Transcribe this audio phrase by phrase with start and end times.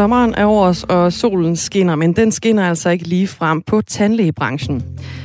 [0.00, 3.82] Sommeren er over os, og solen skinner, men den skinner altså ikke lige frem på
[3.82, 4.82] tandlægebranchen.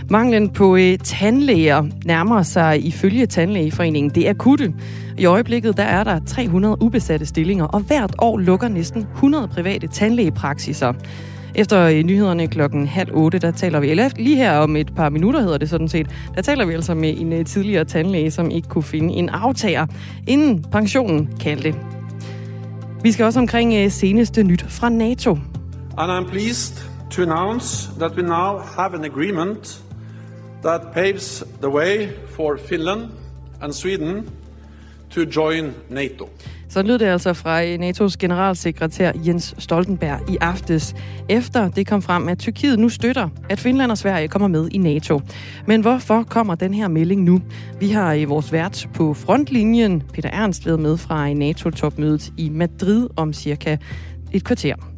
[0.09, 4.73] Manglen på øh, tandlæger nærmer sig ifølge Tandlægeforeningen det akutte.
[5.17, 9.87] I øjeblikket der er der 300 ubesatte stillinger, og hvert år lukker næsten 100 private
[9.87, 10.93] tandlægepraksiser.
[11.55, 15.09] Efter øh, nyhederne klokken halv otte, der taler vi, eller lige her om et par
[15.09, 18.51] minutter hedder det sådan set, der taler vi altså med en øh, tidligere tandlæge, som
[18.51, 19.85] ikke kunne finde en aftager,
[20.27, 21.75] inden pensionen kaldte.
[23.05, 25.37] Vi skal også omkring øh, seneste nyt fra NATO.
[25.97, 29.83] And I'm pleased to announce that we now have an agreement
[30.63, 33.01] that paves the way for Finland
[33.61, 34.29] and Sweden
[35.09, 36.29] to join NATO.
[36.69, 40.95] Så lød det altså fra NATO's generalsekretær Jens Stoltenberg i aftes,
[41.29, 44.77] efter det kom frem, at Tyrkiet nu støtter, at Finland og Sverige kommer med i
[44.77, 45.21] NATO.
[45.67, 47.41] Men hvorfor kommer den her melding nu?
[47.79, 53.07] Vi har i vores vært på frontlinjen, Peter Ernst, været med fra NATO-topmødet i Madrid
[53.15, 53.77] om cirka
[54.31, 54.94] et kvarter.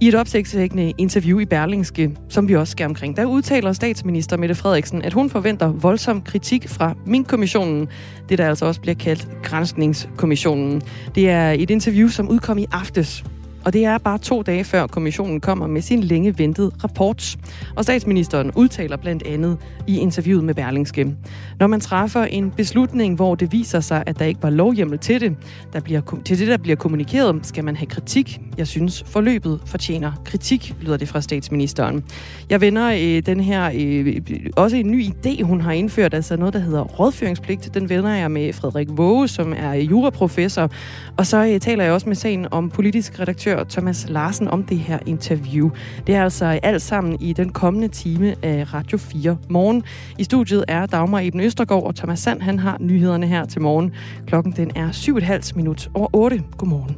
[0.00, 4.54] I et opsigtsvækkende interview i Berlingske, som vi også skal omkring, der udtaler statsminister Mette
[4.54, 7.88] Frederiksen, at hun forventer voldsom kritik fra Mink-kommissionen,
[8.28, 10.82] det der altså også bliver kaldt Granskningskommissionen.
[11.14, 13.24] Det er et interview, som udkom i aftes,
[13.64, 17.36] og det er bare to dage før kommissionen kommer med sin længe ventede rapport.
[17.76, 21.14] Og statsministeren udtaler blandt andet i interviewet med Berlingske.
[21.58, 25.20] Når man træffer en beslutning, hvor det viser sig, at der ikke var lovhjemmel til
[25.20, 25.36] det,
[25.72, 28.40] der bliver, til det, der bliver kommunikeret, skal man have kritik.
[28.58, 32.04] Jeg synes, forløbet fortjener kritik, lyder det fra statsministeren.
[32.50, 34.20] Jeg vender øh, den her, øh,
[34.56, 37.74] også en ny idé, hun har indført, altså noget, der hedder rådføringspligt.
[37.74, 40.70] Den vender jeg med Frederik Våge, som er juraprofessor.
[41.16, 44.64] Og så øh, taler jeg også med sagen om politisk redaktør redaktør Thomas Larsen om
[44.64, 45.70] det her interview.
[46.06, 49.82] Det er altså alt sammen i den kommende time af Radio 4 morgen.
[50.18, 53.92] I studiet er Dagmar Eben Østergaard, og Thomas Sand han har nyhederne her til morgen.
[54.26, 56.42] Klokken den er 7,5 minut over 8.
[56.58, 56.96] Godmorgen.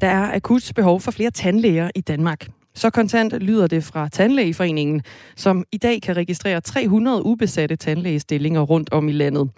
[0.00, 2.48] Der er akut behov for flere tandlæger i Danmark.
[2.74, 5.02] Så kontant lyder det fra Tandlægeforeningen,
[5.36, 9.50] som i dag kan registrere 300 ubesatte tandlægestillinger rundt om i landet.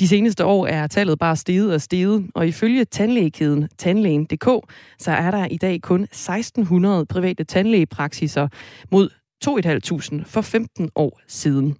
[0.00, 4.48] De seneste år er tallet bare steget og steget, og ifølge tandlægekæden Tandlægen.dk,
[4.98, 8.48] så er der i dag kun 1600 private tandlægepraksiser
[8.92, 9.06] mod
[9.44, 11.76] 2.500 for 15 år siden.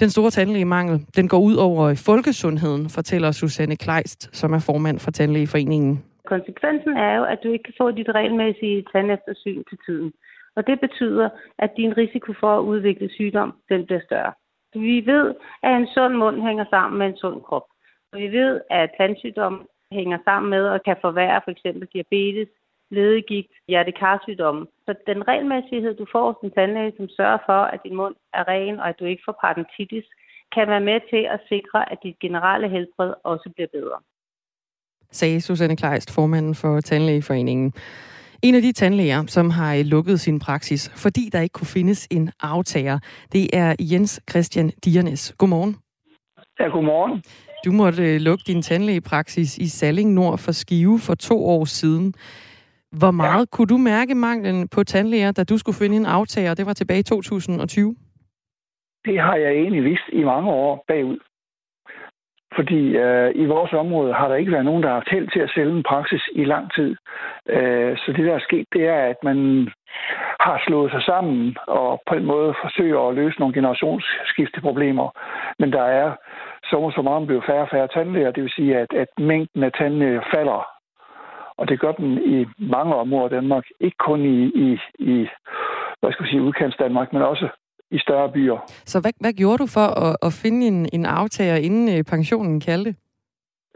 [0.00, 5.10] Den store tandlægemangel, den går ud over folkesundheden, fortæller Susanne Kleist, som er formand for
[5.10, 6.04] Tandlægeforeningen.
[6.26, 10.12] Konsekvensen er jo, at du ikke kan få dit regelmæssige tandeftersyn til tiden.
[10.56, 11.28] Og det betyder,
[11.58, 14.32] at din risiko for at udvikle sygdom, den bliver større.
[14.74, 17.66] Vi ved, at en sund mund hænger sammen med en sund krop.
[18.12, 19.58] Og vi ved, at tandsygdomme
[19.92, 22.48] hænger sammen med og kan forværre for eksempel diabetes,
[22.90, 24.66] ledegigt, hjertekarsygdomme.
[24.86, 28.48] Så den regelmæssighed, du får hos en tandlæge, som sørger for, at din mund er
[28.48, 30.04] ren og at du ikke får parodontitis,
[30.54, 33.98] kan være med til at sikre, at dit generelle helbred også bliver bedre.
[35.10, 37.72] Sagde Susanne Kleist, formanden for Tandlægeforeningen.
[38.42, 42.30] En af de tandlæger, som har lukket sin praksis, fordi der ikke kunne findes en
[42.40, 42.98] aftager,
[43.32, 45.34] det er Jens Christian Diernes.
[45.38, 45.76] Godmorgen.
[46.60, 47.22] Ja, godmorgen.
[47.64, 52.14] Du måtte øh, lukke din tandlægepraksis i Salling Nord for Skive for to år siden.
[52.98, 53.56] Hvor meget ja.
[53.56, 56.54] kunne du mærke manglen på tandlæger, da du skulle finde en aftager?
[56.54, 57.96] Det var tilbage i 2020.
[59.04, 61.18] Det har jeg egentlig vidst i mange år bagud.
[62.56, 65.40] Fordi øh, i vores område har der ikke været nogen, der har haft held til
[65.40, 66.96] at sælge en praksis i lang tid.
[67.48, 69.68] Øh, så det, der er sket, det er, at man
[70.40, 75.08] har slået sig sammen og på en måde forsøger at løse nogle generationsskifteproblemer.
[75.58, 76.12] Men der er
[76.64, 78.30] så så meget blevet færre og færre tandlæger.
[78.30, 80.66] Det vil sige, at, at mængden af tandlæger falder.
[81.56, 83.64] Og det gør den i mange områder af Danmark.
[83.80, 85.28] Ikke kun i, i, i
[86.00, 87.48] hvad skal vi sige, udkants Danmark, men også
[87.90, 88.58] i større byer.
[88.84, 92.60] Så hvad, hvad gjorde du for at, at finde en, en aftager, inden øh, pensionen
[92.60, 92.94] kaldte?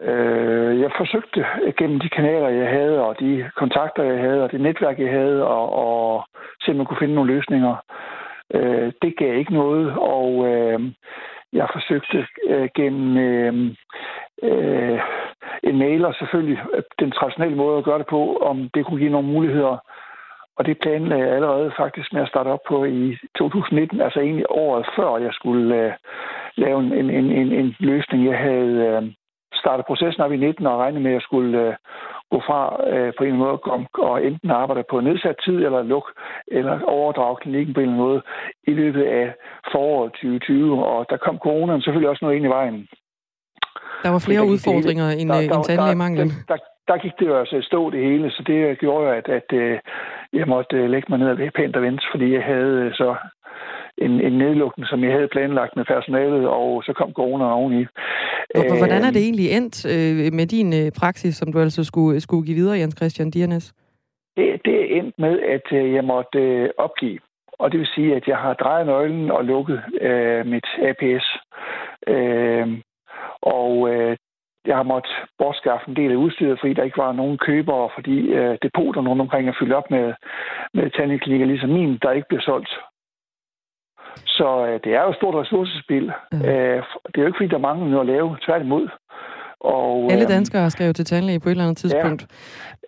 [0.00, 1.44] Øh, jeg forsøgte
[1.78, 5.46] gennem de kanaler, jeg havde, og de kontakter, jeg havde, og det netværk, jeg havde,
[5.46, 6.24] og, og
[6.62, 7.76] se, om man kunne finde nogle løsninger.
[8.54, 10.80] Øh, det gav ikke noget, og øh,
[11.52, 13.54] jeg forsøgte øh, gennem øh,
[14.42, 15.00] øh,
[15.62, 16.58] en mail, og selvfølgelig
[16.98, 19.76] den traditionelle måde at gøre det på, om det kunne give nogle muligheder
[20.56, 24.46] og det planlagde jeg allerede faktisk med at starte op på i 2019, altså egentlig
[24.48, 25.92] året før jeg skulle uh,
[26.56, 28.24] lave en, en, en, en løsning.
[28.30, 29.08] Jeg havde uh,
[29.54, 31.74] startet processen op i 19 og regnet med, at jeg skulle uh,
[32.32, 32.60] gå fra
[32.92, 36.06] uh, på en måde og, og enten arbejde på nedsat tid eller luk
[36.46, 38.22] eller overdrage klinikken på en eller anden måde
[38.66, 39.34] i løbet af
[39.72, 40.84] foråret 2020.
[40.84, 42.88] Og der kom coronaen selvfølgelig også noget ind i vejen.
[44.02, 46.28] Der var flere udfordringer end, der, der, end tandlægemanglen.
[46.28, 46.58] Der, der,
[46.88, 49.80] der gik det jo altså stå det hele, så det gjorde jo, at, at, at
[50.32, 53.14] jeg måtte øh, lægge mig ned og pænt og vente, fordi jeg havde øh, så
[53.98, 57.86] en, en nedlukning, som jeg havde planlagt med personalet, og så kom corona oveni.
[58.78, 59.76] Hvordan er det egentlig endt
[60.34, 63.74] med din praksis, som du altså skulle, skulle give videre, Jens Christian Diernes?
[64.36, 67.18] Det, det er endt med, at jeg måtte opgive.
[67.58, 71.26] Og det vil sige, at jeg har drejet nøglen og lukket øh, mit APS.
[72.06, 72.68] Øh,
[73.42, 74.16] og øh,
[74.66, 78.16] jeg har måttet bortskaffe en del af udstyret, fordi der ikke var nogen købere, fordi
[78.38, 80.14] øh, depoterne rundt omkring er fyldt op med,
[80.74, 82.72] med tandklinikker, ligesom min, der ikke bliver solgt.
[84.26, 86.12] Så øh, det er jo et stort ressourcespil.
[86.32, 86.38] Mm.
[86.38, 88.88] Øh, det er jo ikke, fordi der mangler noget at lave, tværtimod.
[89.60, 92.26] Og, Alle øhm, danskere har skrevet til tandlæge på et eller andet tidspunkt.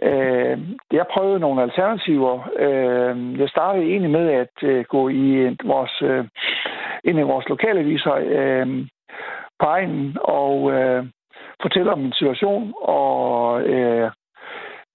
[0.03, 0.59] Ja, øh,
[0.93, 2.49] jeg prøvede nogle alternativer.
[2.59, 6.25] Øh, jeg startede egentlig med at øh, gå i vores, øh,
[7.05, 8.87] en af vores lokale aviser øh,
[9.59, 11.07] på egen og øh,
[11.63, 12.75] fortælle om min situation.
[12.83, 14.11] Og øh,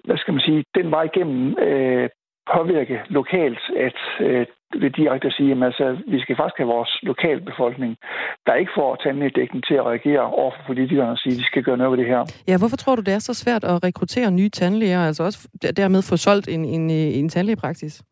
[0.06, 2.10] hvad skal man sige, den var igennem øh,
[2.54, 4.46] påvirke lokalt, at øh,
[4.82, 7.98] vil direkte at sige, at altså, vi skal faktisk have vores lokalbefolkning,
[8.46, 11.64] der ikke får tandlægedækning til at reagere over for politikerne og sige, at de skal
[11.64, 12.22] gøre noget ved det her.
[12.48, 15.40] Ja, hvorfor tror du, det er så svært at rekruttere nye tandlæger, altså også
[15.78, 18.04] dermed få solgt en, en, en tandlægepraksis?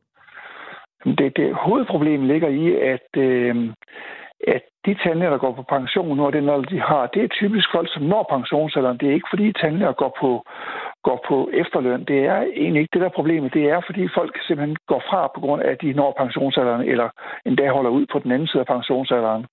[1.05, 3.55] Det, det hovedproblem ligger i, at, øh,
[4.47, 7.27] at de tandlæger, der går på pension nu, og den alder, de har, det er
[7.27, 8.97] typisk folk, som når pensionsalderen.
[8.97, 10.31] Det er ikke, fordi tandlæger går på,
[11.03, 12.03] går på efterløn.
[12.03, 13.53] Det er egentlig ikke det, der er problemet.
[13.53, 17.09] Det er, fordi folk simpelthen går fra på grund af, at de når pensionsalderen, eller
[17.45, 19.45] endda holder ud på den anden side af pensionsalderen.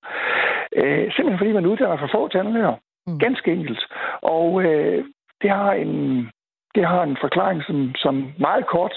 [0.76, 2.74] Øh, simpelthen fordi man uddanner for få tandlæger.
[3.06, 3.18] Mm.
[3.18, 3.82] Ganske enkelt.
[4.22, 5.04] Og øh,
[5.42, 5.92] det har en
[6.76, 8.94] det har en forklaring, som, som meget kort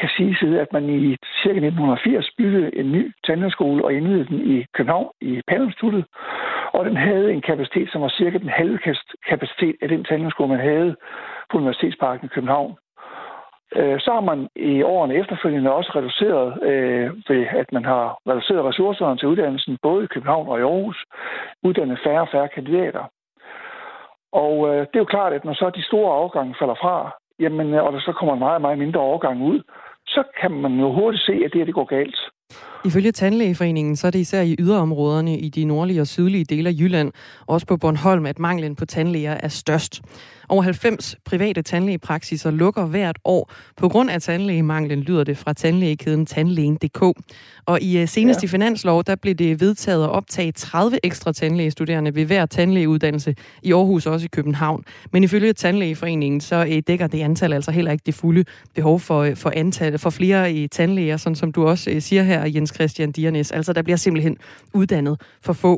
[0.00, 1.50] kan siges, at man i ca.
[1.50, 6.04] 1980 byggede en ny tandlægeskole og indvidede den i København i Palmstuttet.
[6.72, 8.78] Og den havde en kapacitet, som var cirka den halve
[9.28, 10.96] kapacitet af den tandlægeskole, man havde
[11.50, 12.76] på Universitetsparken i København.
[13.74, 18.64] Øh, så har man i årene efterfølgende også reduceret øh, ved, at man har reduceret
[18.64, 21.04] ressourcerne til uddannelsen, både i København og i Aarhus,
[21.62, 23.04] uddannet færre og færre kandidater.
[24.32, 27.74] Og øh, det er jo klart, at når så de store afgange falder fra, jamen,
[27.74, 29.62] øh, og der så kommer meget, meget mindre overgang ud,
[30.08, 32.20] så kan man jo hurtigt se, at det her det går galt.
[32.86, 36.72] Ifølge Tandlægeforeningen, så er det især i yderområderne i de nordlige og sydlige dele af
[36.72, 37.12] Jylland,
[37.46, 40.02] også på Bornholm, at manglen på tandlæger er størst.
[40.48, 46.26] Over 90 private tandlægepraksiser lukker hvert år på grund af tandlægemanglen, lyder det fra tandlægekæden
[46.26, 47.02] Tandlægen.dk.
[47.66, 48.46] Og i øh, senest ja.
[48.46, 53.72] i finanslov, der blev det vedtaget at optage 30 ekstra tandlægestuderende ved hver tandlægeuddannelse i
[53.72, 54.84] Aarhus og også i København.
[55.12, 58.44] Men ifølge Tandlægeforeningen, så øh, dækker det antal altså heller ikke det fulde
[58.74, 62.74] behov for, øh, for, antal, for flere tandlæger, sådan som du også siger her, Jens
[62.74, 63.52] Christian Diernes.
[63.52, 64.36] Altså, der bliver simpelthen
[64.74, 65.72] uddannet for få.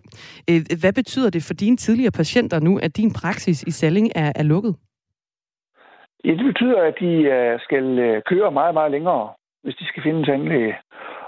[0.51, 4.33] Øh, hvad betyder det for dine tidligere patienter nu, at din praksis i Salling er,
[4.35, 4.75] er lukket?
[6.25, 9.29] Ja, det betyder, at de øh, skal øh, køre meget, meget længere,
[9.63, 10.75] hvis de skal finde en tandlæge.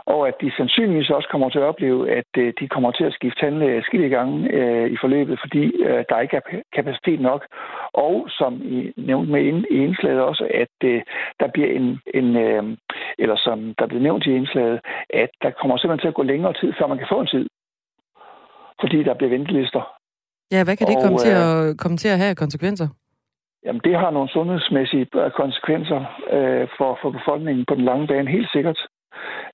[0.07, 3.13] Og at de sandsynligvis også kommer til at opleve, at øh, de kommer til at
[3.13, 4.37] skifte tandlæge skille gange
[4.95, 5.63] i forløbet, fordi
[6.09, 6.45] der ikke er
[6.75, 7.47] kapacitet nok.
[7.93, 10.75] Og som I nævnte med i indslaget også, at
[11.41, 12.27] der bliver en, en
[13.19, 14.81] eller som der bliver nævnt i indslaget,
[15.11, 17.47] at der kommer simpelthen til at gå længere tid, før man kan få en tid.
[18.81, 19.83] Fordi der bliver ventelister.
[20.53, 22.89] Ja, hvad kan det og, komme, til at, komme til at have konsekvenser?
[23.65, 26.01] Jamen, det har nogle sundhedsmæssige øh, konsekvenser
[26.37, 28.79] øh, for, for befolkningen på den lange bane, helt sikkert.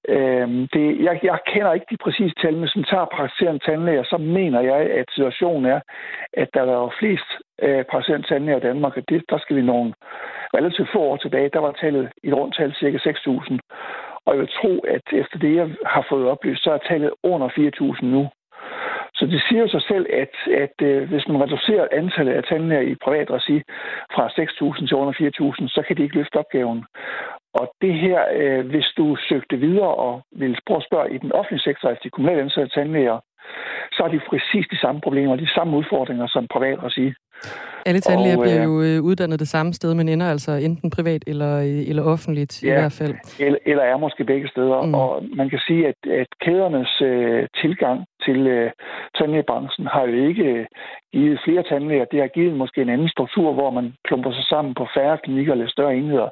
[0.08, 4.16] Øh, det, jeg, jeg kender ikke de præcise tal, men som tager praktiserende tandlæger, så
[4.18, 5.80] mener jeg, at situationen er,
[6.32, 7.30] at der var flest
[7.62, 9.94] øh, praktiserende tandlæger i Danmark, og det, der skal vi nogle
[10.54, 13.58] relativt få år tilbage, der var tallet i rundt tal cirka 6.000.
[14.26, 17.48] Og jeg vil tro, at efter det, jeg har fået oplyst, så er tallet under
[17.48, 18.28] 4.000 nu.
[19.18, 20.34] Så det siger jo sig selv, at,
[20.64, 23.62] at øh, hvis man reducerer antallet af tandlæger i privat regi
[24.14, 26.84] fra 6.000 til under 4.000, så kan de ikke løfte opgaven.
[27.60, 31.32] Og det her, øh, hvis du søgte videre og ville prøve at spørge i den
[31.32, 33.18] offentlige sektor, altså de kommunale ansatte tandlæger,
[33.92, 37.12] så har de præcis de samme problemer, de samme udfordringer som privat regi.
[37.86, 41.52] Alle tandlæger bliver jo øh, uddannet det samme sted, men ender altså enten privat eller,
[41.58, 43.14] øh, eller offentligt ja, i hvert fald.
[43.40, 44.82] Eller, eller er måske begge steder.
[44.82, 44.94] Mm.
[44.94, 48.70] Og man kan sige, at, at kædernes øh, tilgang til øh,
[49.18, 50.66] tandlægebranchen har jo ikke øh,
[51.12, 52.04] givet flere tandlæger.
[52.04, 55.52] Det har givet måske en anden struktur, hvor man klumper sig sammen på færre klinikker
[55.52, 56.28] eller større enheder.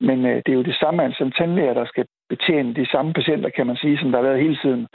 [0.00, 3.50] Men øh, det er jo det samme antal tandlæger, der skal betjene de samme patienter,
[3.56, 4.86] kan man sige, som der har været hele tiden.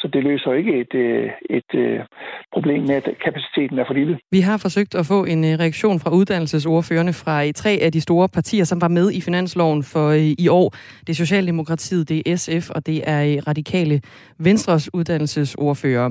[0.00, 2.06] Så det løser ikke et, øh, et, et
[2.52, 4.18] problem med, at kapaciteten er for lille.
[4.30, 8.28] Vi har forsøgt at få en øh, reaktion fra uddannelsesordførende fra tre af de store
[8.28, 10.12] partier, som var med i finansloven for
[10.44, 10.68] i år.
[11.00, 14.00] Det er Socialdemokratiet, det er SF, og det er Radikale
[14.38, 16.08] Venstres uddannelsesordfører.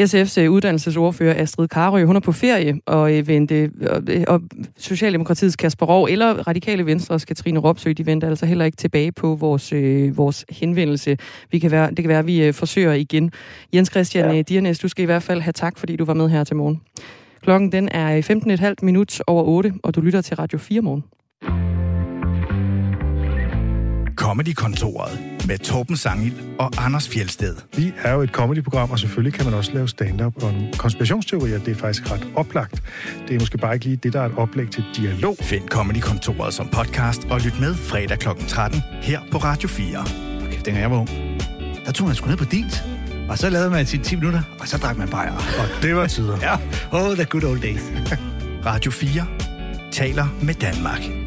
[0.00, 4.40] SF's øh, uddannelsesordfører Astrid Karø, hun er på ferie, og, øh, vente, og, øh, og
[4.78, 9.34] Socialdemokratiets Kasper Rov eller Radikale Venstres Katrine Ropsø, de venter altså heller ikke tilbage på
[9.34, 11.16] vores, øh, vores henvendelse.
[11.50, 13.32] Vi kan være, det kan være, at vi øh, forsøger igen.
[13.74, 14.42] Jens Christian ja.
[14.42, 16.80] Diernes, du skal i hvert fald have tak, fordi du var med her til morgen.
[17.42, 18.20] Klokken den er
[18.70, 21.69] 15,5 minut over 8, og du lytter til Radio 4 morgen.
[24.30, 27.56] Comedy-kontoret med Torben Sangil og Anders Fjelsted.
[27.76, 31.58] Vi er jo et comedy-program, og selvfølgelig kan man også lave stand-up og konspirationsteorier.
[31.58, 32.82] Det er faktisk ret oplagt.
[33.28, 35.36] Det er måske bare ikke lige det, der er et oplæg til dialog.
[35.40, 38.28] Find Comedy-kontoret som podcast og lyt med fredag kl.
[38.48, 40.00] 13 her på Radio 4.
[40.42, 41.08] Okay, dengang jeg var ung,
[41.86, 42.84] der tog man sgu ned på dit.
[43.28, 45.32] Og så lavede man sine 10 minutter, og så drak man bajer.
[45.32, 46.38] Og det var tider.
[46.48, 46.54] ja,
[46.92, 47.82] oh, the good old days.
[48.70, 49.26] Radio 4
[49.92, 51.19] taler med Danmark.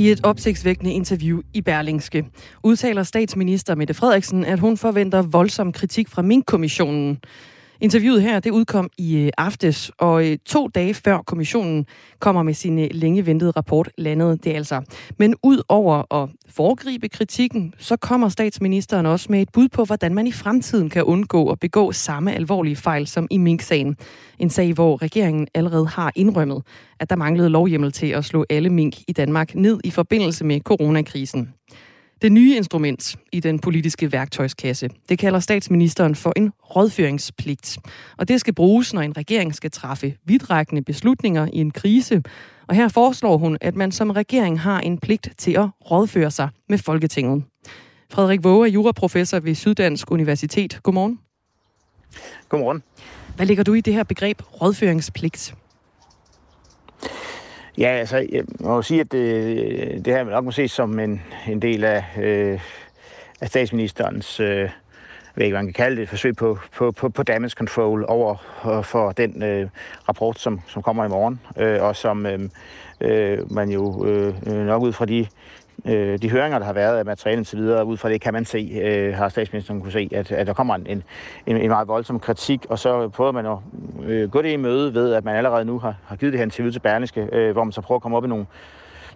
[0.00, 2.24] I et opsigtsvækkende interview i Berlingske
[2.62, 7.18] udtaler statsminister Mette Frederiksen, at hun forventer voldsom kritik fra Mink-kommissionen.
[7.82, 11.86] Interviewet her, det udkom i øh, aftes, og øh, to dage før kommissionen
[12.18, 14.82] kommer med sin øh, længe ventede rapport, landede det altså.
[15.18, 20.14] Men ud over at foregribe kritikken, så kommer statsministeren også med et bud på, hvordan
[20.14, 23.96] man i fremtiden kan undgå at begå samme alvorlige fejl som i Mink-sagen.
[24.38, 26.62] En sag, hvor regeringen allerede har indrømmet,
[27.00, 30.60] at der manglede lovhjemmel til at slå alle mink i Danmark ned i forbindelse med
[30.60, 31.54] coronakrisen.
[32.22, 37.78] Det nye instrument i den politiske værktøjskasse, det kalder statsministeren for en rådføringspligt.
[38.16, 42.22] Og det skal bruges, når en regering skal træffe vidtrækkende beslutninger i en krise.
[42.66, 46.48] Og her foreslår hun, at man som regering har en pligt til at rådføre sig
[46.68, 47.44] med Folketinget.
[48.10, 50.80] Frederik Våge er juraprofessor ved Syddansk Universitet.
[50.82, 51.18] Godmorgen.
[52.48, 52.82] Godmorgen.
[53.36, 55.54] Hvad ligger du i det her begreb rådføringspligt?
[57.78, 60.98] Ja, altså, jeg må jo sige, at øh, det, det her nok må ses som
[60.98, 62.60] en, en del af, øh,
[63.40, 64.70] af statsministerens, øh, jeg
[65.34, 68.36] ved ikke, hvad man kan kalde det, forsøg på, på, på, på damage control over
[68.66, 69.68] øh, for den øh,
[70.08, 72.40] rapport, som, som kommer i morgen, øh, og som øh,
[73.00, 75.26] øh, man jo øh, øh nok ud fra de
[75.84, 78.44] øh, de høringer, der har været af materialet til videre, ud fra det kan man
[78.44, 81.02] se, øh, har statsministeren kunne se, at, at der kommer en, en,
[81.46, 83.56] en meget voldsom kritik, og så prøver man at
[84.04, 86.44] øh, gå det i møde ved, at man allerede nu har, har givet det her
[86.44, 88.46] interview til Berlingske, øh, hvor man så prøver at komme op med nogle,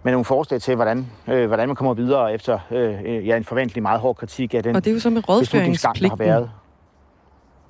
[0.03, 3.83] med nogle forslag til, hvordan, øh, hvordan man kommer videre efter øh, ja, en forventelig
[3.83, 6.09] meget hård kritik af den Og det er jo så med rådføringspligten.
[6.09, 6.49] har været.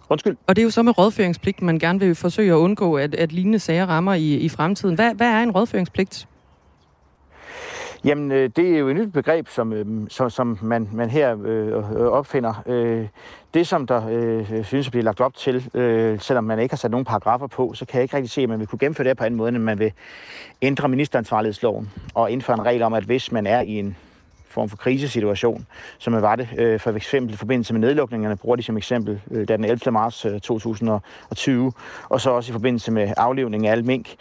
[0.10, 0.38] Undskyld.
[0.48, 3.32] Og det er jo så med rådføringspligten, man gerne vil forsøge at undgå, at, at
[3.32, 4.96] lignende sager rammer i, i fremtiden.
[4.96, 6.28] Hvad, hvad er en rådføringspligt?
[8.04, 11.38] Jamen, øh, det er jo et nyt begreb, som, øh, som, som man, man her
[11.46, 12.64] øh, opfinder.
[12.66, 13.08] Øh,
[13.54, 16.78] det, som der øh, synes at blive lagt op til, øh, selvom man ikke har
[16.78, 19.08] sat nogen paragrafer på, så kan jeg ikke rigtig se, at man vil kunne gennemføre
[19.08, 19.92] det på anden måde, end man vil
[20.62, 23.98] ændre ministeransvarlighedsloven og indføre en regel om, at hvis man er i en
[24.55, 25.65] form for krisesituation,
[25.97, 29.47] som var det øh, for eksempel i forbindelse med nedlukningerne, bruger de som eksempel, øh,
[29.47, 29.91] den 11.
[29.91, 31.71] marts øh, 2020,
[32.09, 34.15] og så også i forbindelse med aflivning af al mink,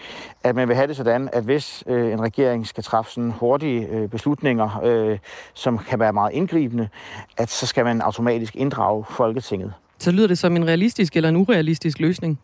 [0.44, 3.88] at man vil have det sådan, at hvis øh, en regering skal træffe sådan hurtige
[3.88, 5.18] øh, beslutninger, øh,
[5.54, 6.88] som kan være meget indgribende,
[7.36, 9.72] at så skal man automatisk inddrage Folketinget.
[9.98, 12.40] Så lyder det som en realistisk eller en urealistisk løsning?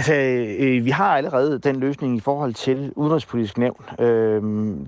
[0.00, 3.84] Altså, øh, vi har allerede den løsning i forhold til udenrigspolitisk nævn.
[3.98, 4.42] Øh,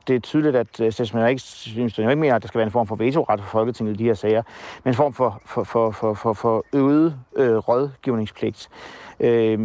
[0.09, 2.73] det er tydeligt, at øh, statsministeren ikke synes, ikke mener, at der skal være en
[2.73, 4.43] form for vetoret for Folketinget i de her sager,
[4.85, 8.69] men en form for, for, for, for, for, for øget øh, rådgivningspligt.
[9.21, 9.59] Øh,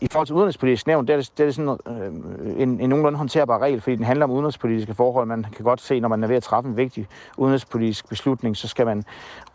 [0.00, 2.88] I forhold til udenrigspolitisk nævn, der er det, der er det sådan øh, en, en
[2.88, 5.26] nogenlunde håndterbar regel, fordi den handler om udenrigspolitiske forhold.
[5.26, 7.06] Man kan godt se, når man er ved at træffe en vigtig
[7.36, 9.04] udenrigspolitisk beslutning, så skal man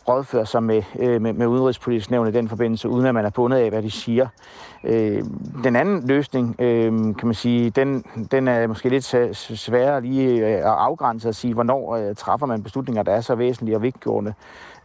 [0.10, 3.30] rådføre sig med, øh, med, med udenrigspolitisk nævn i den forbindelse, uden at man er
[3.30, 4.28] bundet af, hvad de siger.
[4.84, 5.24] Øh,
[5.64, 9.06] den anden løsning, øh, kan man sige, den, den er måske lidt
[9.60, 13.36] sværere lige øh, at afgrænse og sige, hvornår øh, træffer man beslutninger, der er så
[13.36, 14.34] væsentlige og vigtgående,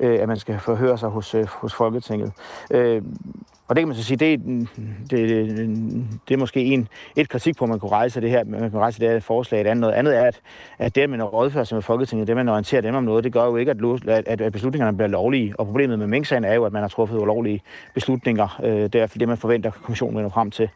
[0.00, 2.32] øh, at man skal forhøre sig hos, øh, hos Folketinget.
[2.70, 3.02] Øh,
[3.68, 4.40] og det kan man så sige, det,
[5.10, 5.48] det, det,
[6.28, 8.82] det er måske en, et kritik på, at man kunne rejse det her, man kunne
[8.82, 9.60] rejse det her forslag.
[9.60, 10.40] Et andet, noget andet er, at,
[10.78, 13.32] at det, at man rådfører sig med Folketinget, det, man orienterer dem om noget, det
[13.32, 15.54] gør jo ikke, at, at, at beslutningerne bliver lovlige.
[15.58, 17.62] Og problemet med mink er jo, at man har truffet ulovlige
[17.94, 18.60] beslutninger.
[18.64, 20.68] Øh, det er det, man forventer, at kommissionen vender frem til.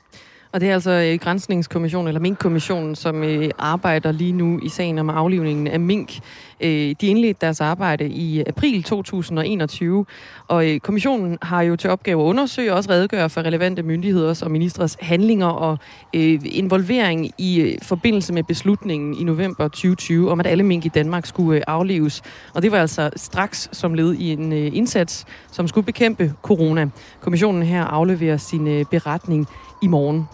[0.52, 4.98] Og det er altså øh, Grænsningskommissionen, eller Mink-kommissionen, som øh, arbejder lige nu i sagen
[4.98, 6.18] om aflivningen af mink.
[6.60, 10.06] Øh, de indledte deres arbejde i april 2021,
[10.48, 14.42] og øh, kommissionen har jo til opgave at undersøge og også redegøre for relevante myndigheders
[14.42, 15.78] og ministres handlinger og
[16.14, 20.88] øh, involvering i øh, forbindelse med beslutningen i november 2020 om, at alle mink i
[20.88, 22.22] Danmark skulle øh, aflives.
[22.54, 26.88] Og det var altså straks som led i en øh, indsats, som skulle bekæmpe corona.
[27.20, 29.48] Kommissionen her afleverer sin øh, beretning
[29.82, 30.28] i morgen.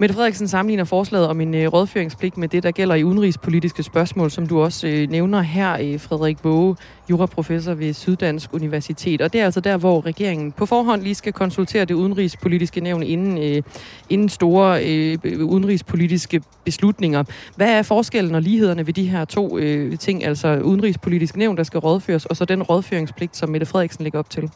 [0.00, 4.30] Mette Frederiksen sammenligner forslaget om en øh, rådføringspligt med det, der gælder i udenrigspolitiske spørgsmål,
[4.30, 6.76] som du også øh, nævner her, øh, Frederik Våge,
[7.10, 9.20] juraprofessor ved Syddansk Universitet.
[9.20, 13.02] Og det er altså der, hvor regeringen på forhånd lige skal konsultere det udenrigspolitiske nævn
[13.02, 13.62] inden, øh,
[14.10, 17.24] inden store øh, udenrigspolitiske beslutninger.
[17.56, 21.62] Hvad er forskellen og lighederne ved de her to øh, ting, altså udenrigspolitisk nævn, der
[21.62, 24.50] skal rådføres, og så den rådføringspligt, som Mette Frederiksen lægger op til?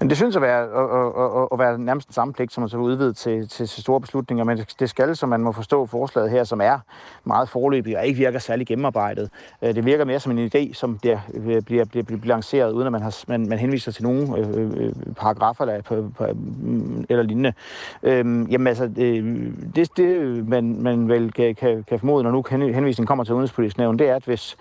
[0.00, 2.68] Men det synes at være, at, at, at være nærmest den samme pligt, som man
[2.68, 6.30] så udvidet til, til, til store beslutninger, men det skal, som man må forstå forslaget
[6.30, 6.78] her, som er
[7.24, 9.30] meget forløbig og ikke virker særlig gennemarbejdet.
[9.62, 12.86] Øh, det virker mere som en idé, som der bliver, bliver, bliver, bliver lanceret, uden
[12.86, 16.26] at man, har, man, man henviser til nogle øh, øh, øh, paragrafer eller, på, på,
[16.32, 17.52] mm, eller lignende.
[18.02, 23.06] Øhm, jamen altså, det, det man, man vel kan, kan, kan formode, når nu henvisningen
[23.06, 24.56] kommer til udenrigspolitisk nævn, det er, at hvis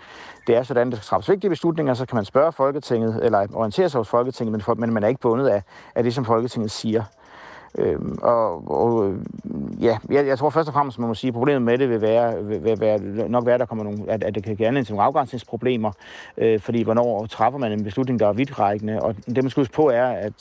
[0.48, 3.48] det er sådan, at der skal træffes vigtige beslutninger, så kan man spørge Folketinget, eller
[3.54, 5.64] orientere sig hos Folketinget, men, for, men man er ikke bundet af,
[5.96, 7.04] af det, som Folketinget siger.
[7.78, 9.14] Øhm, og, og
[9.82, 12.02] ja, jeg, jeg tror først og fremmest, man må sige, at problemet med det vil,
[12.02, 13.00] være, vil, vil være,
[13.30, 15.92] nok være, at, der kommer nogle, at, at det kan give anledning til nogle afgrænsningsproblemer,
[16.38, 19.74] øh, fordi hvornår træffer man en beslutning, der er vidtrækkende, og det man skal huske
[19.74, 20.34] på er, at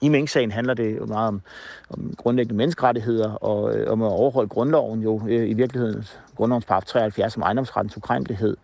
[0.00, 1.42] i Mink-sagen handler det jo meget om,
[1.90, 6.04] om grundlæggende menneskerettigheder og øh, om at overholde grundloven jo øh, i virkeligheden
[6.36, 8.56] grundlovens paragraf 73 om ejendomsrettens ukrænkelighed.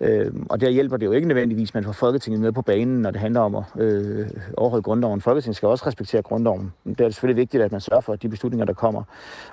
[0.00, 3.02] Øh, og der hjælper det jo ikke nødvendigvis, at man får Folketinget med på banen,
[3.02, 5.20] når det handler om at øh, overholde grundloven.
[5.20, 6.72] Folketinget skal også respektere grundloven.
[6.84, 9.02] Det er selvfølgelig vigtigt, at man sørger for, at de beslutninger, der kommer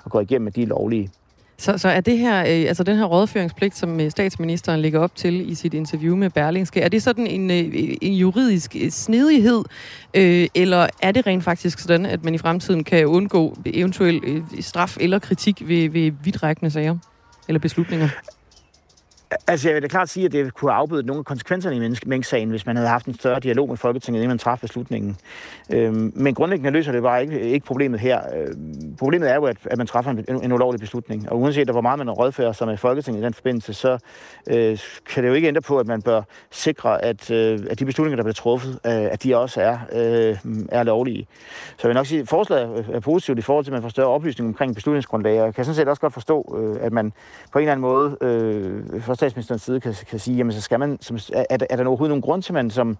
[0.04, 1.10] og går igennem, at de er lovlige.
[1.62, 5.16] Så, så er det her, øh, altså den her rådføringspligt, som øh, statsministeren lægger op
[5.16, 9.64] til i sit interview med Berlingske, er det sådan en, øh, en juridisk øh, snedighed,
[10.14, 14.42] øh, eller er det rent faktisk sådan, at man i fremtiden kan undgå eventuel øh,
[14.60, 16.96] straf eller kritik ved, ved vidtrækkende sager
[17.48, 18.08] eller beslutninger?
[19.46, 21.96] Altså, jeg vil da klart sige, at det kunne have afbødet nogle af konsekvenserne i
[22.06, 25.16] Mink-sagen, hvis man havde haft en større dialog med Folketinget, inden man træffede beslutningen.
[25.70, 28.20] Øhm, men grundlæggende løser det bare ikke, ikke problemet her.
[28.36, 31.30] Øhm, problemet er jo, at, at man træffer en, en ulovlig beslutning.
[31.30, 33.98] Og uanset hvor meget man rådfører sig med Folketinget i den forbindelse, så
[34.50, 34.78] øh,
[35.10, 38.16] kan det jo ikke ændre på, at man bør sikre, at, øh, at de beslutninger,
[38.16, 40.36] der bliver truffet, øh, at de også er, øh,
[40.68, 41.26] er lovlige.
[41.76, 43.88] Så jeg vil nok sige, at forslaget er positivt i forhold til, at man får
[43.88, 45.40] større oplysning omkring beslutningsgrundlag.
[45.40, 47.12] Og jeg kan sådan set også godt forstå, øh, at man
[47.52, 50.98] på en eller anden måde øh, statsministerens side kan, kan sige, jamen så skal man,
[51.00, 52.96] som, er, er, der, er der overhovedet nogen grund til, at man som,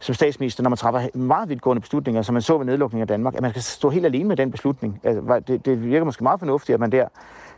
[0.00, 3.34] som statsminister, når man træffer meget vidtgående beslutninger, som man så ved nedlukningen af Danmark,
[3.34, 5.00] at man skal stå helt alene med den beslutning.
[5.04, 7.08] Altså, det, det virker måske meget fornuftigt, at man der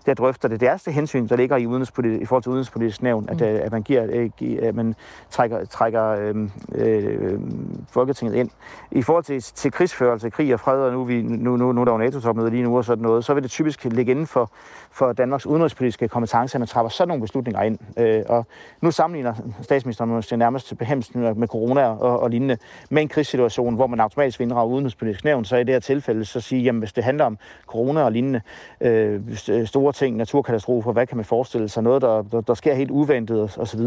[0.06, 0.60] der drøfter det.
[0.60, 3.46] Det er det hensyn, der ligger i, udenrigspolitisk, i forhold til udenrigspolitisk nævn, at, mm.
[3.46, 4.94] at man giver, øh, at man
[5.30, 7.40] trækker, trækker øh, øh,
[7.90, 8.50] Folketinget ind.
[8.90, 11.84] I forhold til, til krigsførelse, krig og fred, og nu, vi, nu, nu, nu er
[11.84, 14.50] der jo NATO-topmøde lige nu og sådan noget, så vil det typisk ligge inden for,
[14.90, 17.78] for Danmarks udenrigspolitiske kompetence, at man træffer sådan nogle beslutninger ind.
[17.98, 18.46] Øh, og
[18.80, 22.58] nu sammenligner statsministeren måske nærmest behemst med corona og, og lignende
[22.90, 26.24] med en krigssituation, hvor man automatisk vil inddrage udenrigspolitisk nævn, så i det her tilfælde
[26.24, 28.40] så sige, jamen hvis det handler om corona og lignende
[28.80, 29.20] øh,
[29.64, 33.58] store ting, naturkatastrofer, hvad kan man forestille sig, noget, der, der, der sker helt uventet
[33.58, 33.80] osv.,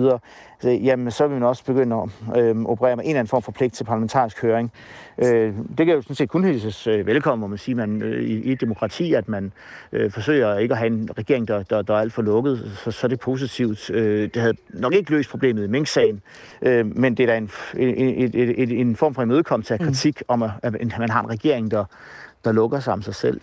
[0.62, 1.96] så, jamen, så vil man også begynde
[2.36, 4.72] at øh, operere med en eller anden form for pligt til parlamentarisk høring.
[5.18, 8.24] Øh, det kan jo sådan set kun hilses øh, velkommen, må man sige, man, øh,
[8.24, 9.52] i, i et demokrati, at man
[9.92, 12.92] øh, forsøger ikke at have en regering, der, der, der er alt for lukket, så,
[12.92, 13.90] så er det positivt.
[13.90, 16.22] Øh, det havde nok ikke løst problemet i Mink-sagen,
[16.62, 19.86] øh, men det er da en, en, en, en, en form for imødekommelse af mm.
[19.86, 20.26] kritik mm.
[20.28, 21.86] om, at, at man har en regering, der,
[22.46, 23.42] der lukker sig om sig selv.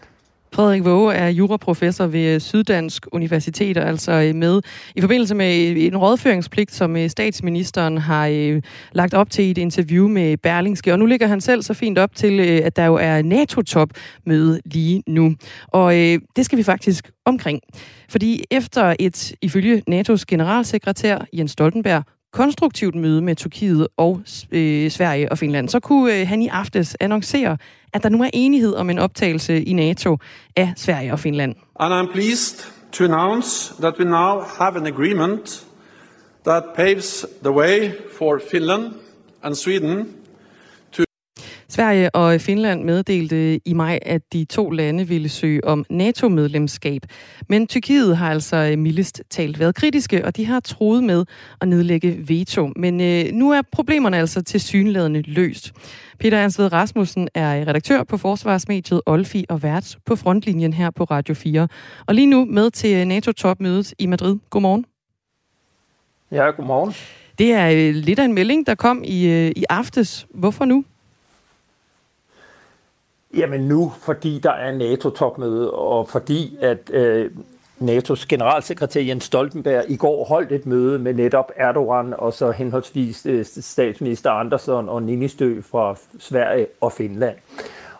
[0.54, 4.60] Frederik Våge er juraprofessor ved Syddansk Universitet, og altså øh, med
[4.96, 8.60] i forbindelse med øh, en rådføringspligt, som øh, statsministeren har
[8.92, 10.92] lagt op til i et interview med Berlingske.
[10.92, 15.02] Og nu ligger han selv så fint op til, at der jo er NATO-topmøde lige
[15.06, 15.34] nu.
[15.68, 15.92] Og
[16.36, 17.60] det skal vi faktisk omkring.
[18.08, 24.20] Fordi efter et, ifølge NATO's generalsekretær Jens Stoltenberg, konstruktivt møde med Tyrkiet og
[24.50, 27.56] øh, Sverige og Finland, så kunne øh, han i aftes annoncere,
[27.92, 30.18] at der nu er enighed om en optagelse i NATO
[30.56, 31.54] af Sverige og Finland.
[31.80, 35.66] And I'm pleased to announce that we now have an agreement
[36.46, 38.92] that paves the way for Finland
[39.42, 40.06] and Sweden
[41.74, 47.02] Sverige og Finland meddelte i maj, at de to lande ville søge om NATO-medlemskab.
[47.48, 51.24] Men Tyrkiet har altså mildest talt været kritiske, og de har troet med
[51.60, 52.70] at nedlægge veto.
[52.76, 55.72] Men øh, nu er problemerne altså til synlædende løst.
[56.18, 61.34] Peter Ernst Rasmussen er redaktør på forsvarsmediet Olfi og vært på frontlinjen her på Radio
[61.34, 61.68] 4.
[62.06, 64.38] Og lige nu med til NATO-topmødet i Madrid.
[64.50, 64.84] Godmorgen.
[66.30, 66.94] Ja, godmorgen.
[67.38, 70.26] Det er øh, lidt af en melding, der kom i, øh, i aftes.
[70.34, 70.84] Hvorfor nu?
[73.36, 77.30] Jamen nu, fordi der er NATO-topmøde, og fordi at øh,
[77.80, 83.26] NATO's generalsekretær Jens Stoltenberg i går holdt et møde med netop Erdogan og så henholdsvis
[83.26, 87.36] øh, statsminister Andersson og Ninistø fra Sverige og Finland.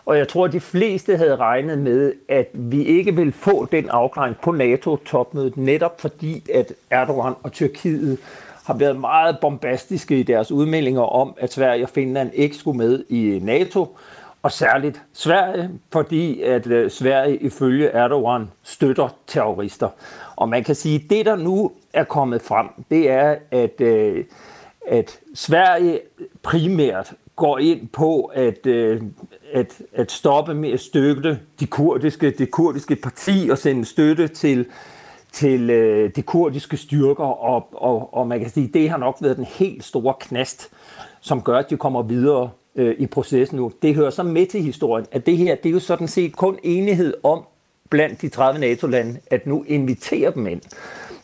[0.05, 3.89] Og jeg tror, at de fleste havde regnet med, at vi ikke vil få den
[3.89, 8.17] afklaring på NATO-topmødet, netop fordi, at Erdogan og Tyrkiet
[8.65, 13.03] har været meget bombastiske i deres udmeldinger om, at Sverige og Finland ikke skulle med
[13.09, 13.97] i NATO
[14.45, 19.89] og særligt Sverige, fordi at øh, Sverige ifølge Erdogan støtter terrorister.
[20.35, 24.25] Og man kan sige, at det, der nu er kommet frem, det er, at, øh,
[24.87, 25.99] at Sverige
[26.43, 29.01] primært går ind på at, øh,
[29.53, 34.65] at, at stoppe med at støtte de kurdiske, det kurdiske parti og sende støtte til,
[35.31, 39.37] til øh, de kurdiske styrker, og, og, og man kan sige, det har nok været
[39.37, 40.69] den helt store knast,
[41.21, 43.71] som gør, at de kommer videre øh, i processen nu.
[43.81, 46.59] Det hører så med til historien, at det her, det er jo sådan set kun
[46.63, 47.43] enighed om
[47.89, 50.61] blandt de 30 NATO-lande, at nu invitere dem ind.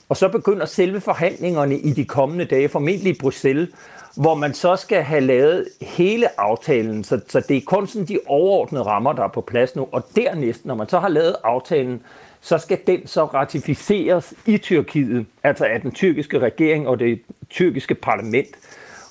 [0.09, 3.69] Og så begynder selve forhandlingerne i de kommende dage, formentlig i Bruxelles,
[4.15, 7.03] hvor man så skal have lavet hele aftalen.
[7.03, 9.87] Så, så det er kun sådan de overordnede rammer, der er på plads nu.
[9.91, 12.01] Og dernæst, når man så har lavet aftalen,
[12.41, 17.95] så skal den så ratificeres i Tyrkiet, altså af den tyrkiske regering og det tyrkiske
[17.95, 18.47] parlament.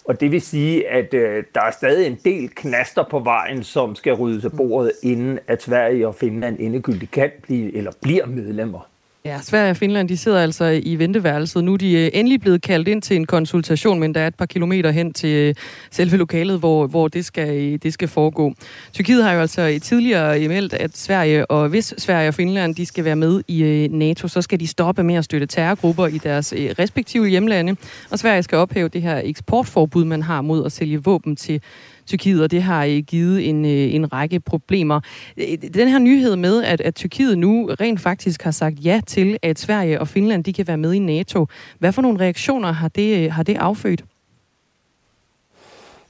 [0.05, 3.95] Og det vil sige, at øh, der er stadig en del knaster på vejen, som
[3.95, 8.90] skal ryddes af bordet, inden at Sverige og Finland endegyldigt kan blive eller bliver medlemmer.
[9.25, 11.65] Ja, Sverige og Finland de sidder altså i venteværelset.
[11.65, 14.35] Nu er de øh, endelig blevet kaldt ind til en konsultation, men der er et
[14.35, 15.55] par kilometer hen til øh,
[15.91, 18.55] selve lokalet, hvor, hvor det, skal, øh, det skal foregå.
[18.93, 23.05] Tyrkiet har jo altså tidligere meldt, at Sverige og hvis Sverige og Finland de skal
[23.05, 27.29] være med i NATO, så skal de stoppe med at støtte terrorgrupper i deres respektive
[27.29, 27.77] hjemlande.
[28.11, 31.63] Og Sverige skal ophæve det her eksportforbud, man har mod at sælge våben til
[32.11, 35.01] Tyrkiet, og det har givet en, øh, en række problemer.
[35.37, 39.39] Øh, den her nyhed med, at, at Tyrkiet nu rent faktisk har sagt ja til,
[39.43, 41.47] at Sverige og Finland de kan være med i NATO.
[41.79, 44.05] Hvad for nogle reaktioner har det, øh, har det affødt?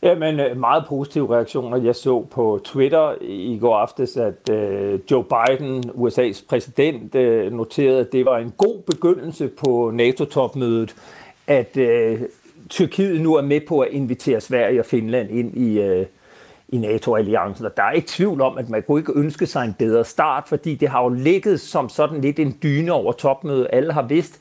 [0.03, 1.77] Jamen, meget positive reaktioner.
[1.77, 4.51] Jeg så på Twitter i går aftes, at
[5.11, 7.15] Joe Biden, USA's præsident,
[7.53, 10.95] noterede, at det var en god begyndelse på NATO-topmødet,
[11.47, 11.77] at
[12.71, 16.07] Tyrkiet nu er med på at invitere Sverige og Finland ind i, øh,
[16.69, 17.67] i NATO-alliancen.
[17.67, 20.45] Og der er ikke tvivl om, at man kunne ikke ønske sig en bedre start,
[20.49, 23.67] fordi det har jo ligget som sådan lidt en dyne over topmødet.
[23.73, 24.39] Alle har vidst,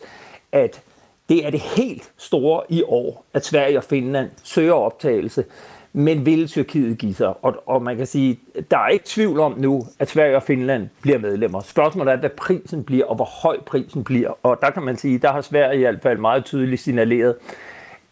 [0.51, 0.81] at
[1.29, 5.45] det er det helt store i år, at Sverige og Finland søger optagelse.
[5.93, 7.33] Men vil Tyrkiet give sig?
[7.41, 8.39] Og, og man kan sige,
[8.71, 11.61] der er ikke tvivl om nu, at Sverige og Finland bliver medlemmer.
[11.61, 14.31] Spørgsmålet er, hvad prisen bliver, og hvor høj prisen bliver.
[14.43, 17.35] Og der kan man sige, der har Sverige i hvert fald meget tydeligt signaleret,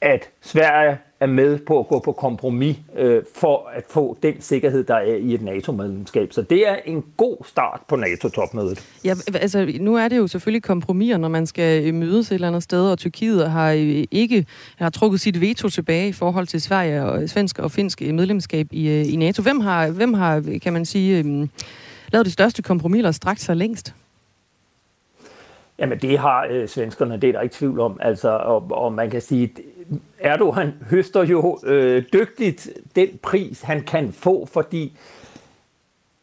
[0.02, 4.84] at Sverige er med på at gå på kompromis øh, for at få den sikkerhed,
[4.84, 6.34] der er i et NATO-medlemskab.
[6.34, 8.86] Så det er en god start på NATO-topmødet.
[9.06, 12.48] Ja, altså nu er det jo selvfølgelig kompromiser, når man skal øh, mødes et eller
[12.48, 16.62] andet sted, og Tyrkiet har øh, ikke har trukket sit veto tilbage i forhold til
[16.62, 19.42] Sverige og svensk og finsk medlemskab i, øh, i NATO.
[19.42, 21.48] Hvem har, hvem har, kan man sige, øh,
[22.12, 23.94] lavet det største kompromis, eller strakt sig længst?
[25.80, 27.98] Jamen det har øh, svenskerne, det er der ikke tvivl om.
[28.02, 29.50] Altså, og, og man kan sige,
[30.20, 34.98] Erdogan høster jo øh, dygtigt den pris, han kan få, fordi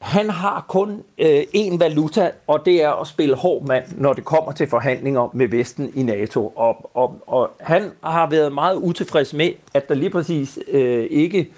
[0.04, 4.52] han har kun øh, valuta, og det er at spille hård mand, når det kommer
[4.52, 6.52] til forhandlinger med Vesten i NATO.
[6.56, 11.50] Og, og, og han har været meget utilfreds med, at der lige præcis øh, ikke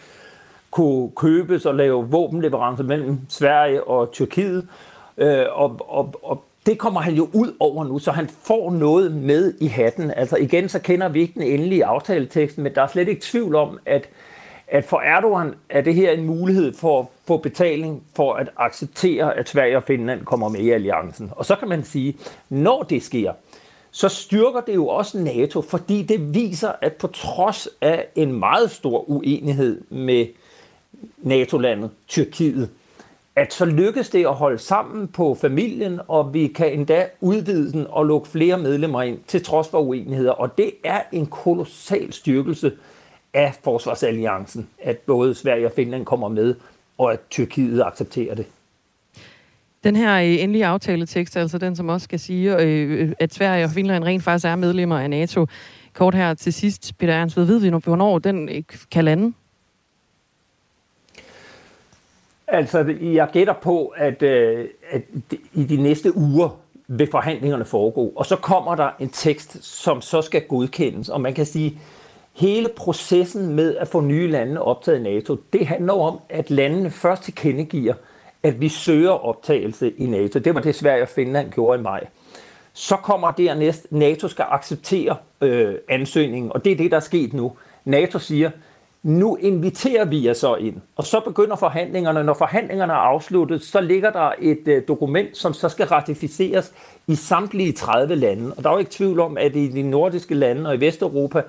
[0.70, 4.68] kunne købes og lave våbenleverancer mellem Sverige og Tyrkiet.
[5.18, 9.12] Øh, og, og, og det kommer han jo ud over nu, så han får noget
[9.12, 10.10] med i hatten.
[10.10, 13.54] Altså igen, så kender vi ikke den endelige aftaletekst, men der er slet ikke tvivl
[13.54, 14.08] om, at,
[14.68, 19.36] at for Erdogan er det her en mulighed for at få betaling for at acceptere,
[19.36, 21.30] at Sverige og Finland kommer med i alliancen.
[21.36, 22.16] Og så kan man sige,
[22.48, 23.32] når det sker,
[23.90, 28.70] så styrker det jo også NATO, fordi det viser, at på trods af en meget
[28.70, 30.26] stor uenighed med
[31.18, 32.70] NATO-landet Tyrkiet,
[33.36, 37.86] at så lykkes det at holde sammen på familien, og vi kan endda udvide den
[37.88, 40.30] og lukke flere medlemmer ind, til trods for uenigheder.
[40.32, 42.72] Og det er en kolossal styrkelse
[43.34, 46.54] af forsvarsalliancen, at både Sverige og Finland kommer med,
[46.98, 48.46] og at Tyrkiet accepterer det.
[49.84, 53.64] Den her øh, endelige aftaletekst, altså den, som også skal sige, øh, øh, at Sverige
[53.64, 55.46] og Finland rent faktisk er medlemmer af NATO.
[55.92, 59.32] Kort her til sidst, Peter Ernst, ved vi, hvornår den kan lande?
[62.48, 65.02] Altså, jeg gætter på, at, øh, at
[65.54, 66.48] i de næste uger
[66.88, 71.34] vil forhandlingerne foregå, og så kommer der en tekst, som så skal godkendes, og man
[71.34, 71.78] kan sige,
[72.32, 76.90] hele processen med at få nye lande optaget i NATO, det handler om, at landene
[76.90, 77.94] først tilkendegiver,
[78.42, 80.38] at vi søger optagelse i NATO.
[80.38, 82.06] Det var det Sverige og Finland gjorde i maj.
[82.72, 87.32] Så kommer dernæst, NATO skal acceptere øh, ansøgningen, og det er det, der er sket
[87.32, 87.52] nu.
[87.84, 88.50] NATO siger,
[89.06, 90.76] nu inviterer vi jer så ind.
[90.96, 92.24] Og så begynder forhandlingerne.
[92.24, 96.72] Når forhandlingerne er afsluttet, så ligger der et øh, dokument, som så skal ratificeres
[97.06, 98.52] i samtlige 30 lande.
[98.56, 101.42] Og der er jo ikke tvivl om, at i de nordiske lande og i Vesteuropa,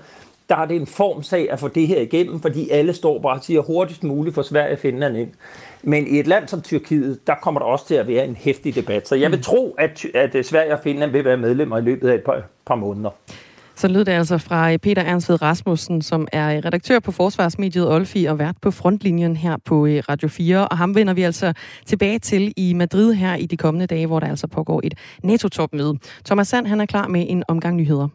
[0.49, 3.43] der er det en formsag at få det her igennem, fordi alle står bare og
[3.43, 5.29] siger hurtigst muligt for Sverige og Finland ind.
[5.83, 8.75] Men i et land som Tyrkiet, der kommer der også til at være en hæftig
[8.75, 9.07] debat.
[9.07, 12.15] Så jeg vil tro, at, at Sverige og Finland vil være medlemmer i løbet af
[12.15, 13.09] et par, par måneder.
[13.77, 17.89] Så lød det altså fra øh, Peter Ernst Rasmussen, som er øh, redaktør på Forsvarsmediet
[17.91, 20.67] Olfi og vært på frontlinjen her på øh, Radio 4.
[20.67, 21.53] Og ham vender vi altså
[21.85, 25.97] tilbage til i Madrid her i de kommende dage, hvor der altså pågår et NATO-topmøde.
[26.25, 28.07] Thomas Sand han er klar med en omgang nyheder.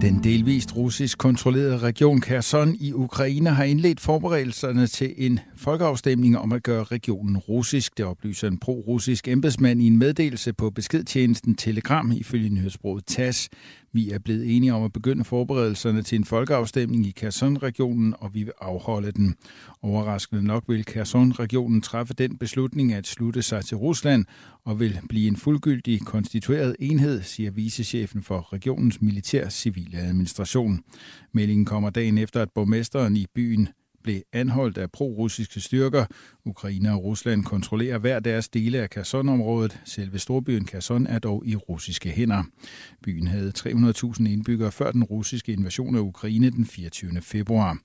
[0.00, 6.52] Den delvist russisk kontrollerede region Kherson i Ukraine har indledt forberedelserne til en folkeafstemning om
[6.52, 7.98] at gøre regionen russisk.
[7.98, 13.48] Det oplyser en pro-russisk embedsmand i en meddelelse på beskedtjenesten Telegram ifølge nyhedsbruget TASS.
[13.92, 18.42] Vi er blevet enige om at begynde forberedelserne til en folkeafstemning i Kherson-regionen, og vi
[18.42, 19.34] vil afholde den.
[19.82, 24.24] Overraskende nok vil Kherson-regionen træffe den beslutning at slutte sig til Rusland
[24.64, 30.80] og vil blive en fuldgyldig konstitueret enhed, siger vicechefen for regionens militær-civile administration.
[31.32, 33.68] Meldingen kommer dagen efter, at borgmesteren i byen
[34.02, 36.04] blev anholdt af pro-russiske styrker.
[36.44, 39.80] Ukraine og Rusland kontrollerer hver deres dele af Kherson-området.
[39.84, 42.42] Selve storbyen Kherson er dog i russiske hænder.
[43.02, 47.20] Byen havde 300.000 indbyggere før den russiske invasion af Ukraine den 24.
[47.20, 47.78] februar.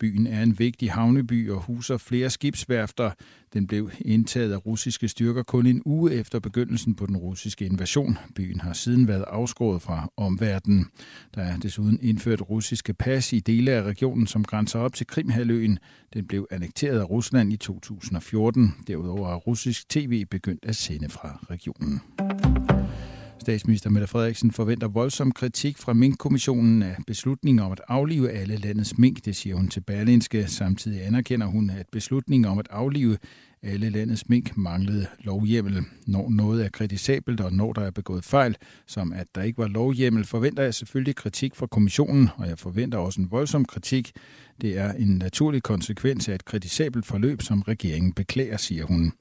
[0.00, 3.10] Byen er en vigtig havneby og huser flere skibsværfter.
[3.52, 8.18] Den blev indtaget af russiske styrker kun en uge efter begyndelsen på den russiske invasion.
[8.34, 10.86] Byen har siden været afskåret fra omverdenen.
[11.34, 15.78] Der er desuden indført russiske pas i dele af regionen, som grænser op til Krimhaløen.
[16.14, 18.74] Den blev annekteret af Rusland i 2014.
[18.86, 22.00] Derudover er russisk tv begyndt at sende fra regionen.
[23.40, 28.98] Statsminister Mette Frederiksen forventer voldsom kritik fra Mink-kommissionen af beslutningen om at aflive alle landets
[28.98, 30.46] mink, det siger hun til Berlinske.
[30.46, 33.16] Samtidig anerkender hun, at beslutningen om at aflive
[33.62, 35.84] alle landets mink manglede lovhjemmel.
[36.06, 39.68] Når noget er kritisabelt, og når der er begået fejl, som at der ikke var
[39.68, 44.12] lovhjemmel, forventer jeg selvfølgelig kritik fra kommissionen, og jeg forventer også en voldsom kritik.
[44.60, 49.12] Det er en naturlig konsekvens af et kritisabelt forløb, som regeringen beklager, siger hun.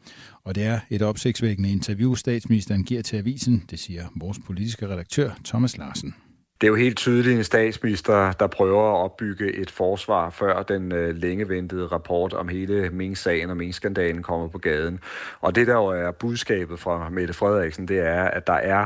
[0.43, 5.31] Og det er et opsigtsvækkende interview, statsministeren giver til avisen, det siger vores politiske redaktør
[5.45, 6.15] Thomas Larsen.
[6.61, 10.91] Det er jo helt tydeligt en statsminister, der prøver at opbygge et forsvar, før den
[10.91, 14.99] øh, længe ventede rapport om hele Mink-sagen og Mink-skandalen kommer på gaden.
[15.41, 18.85] Og det, der jo er budskabet fra Mette Frederiksen, det er, at der er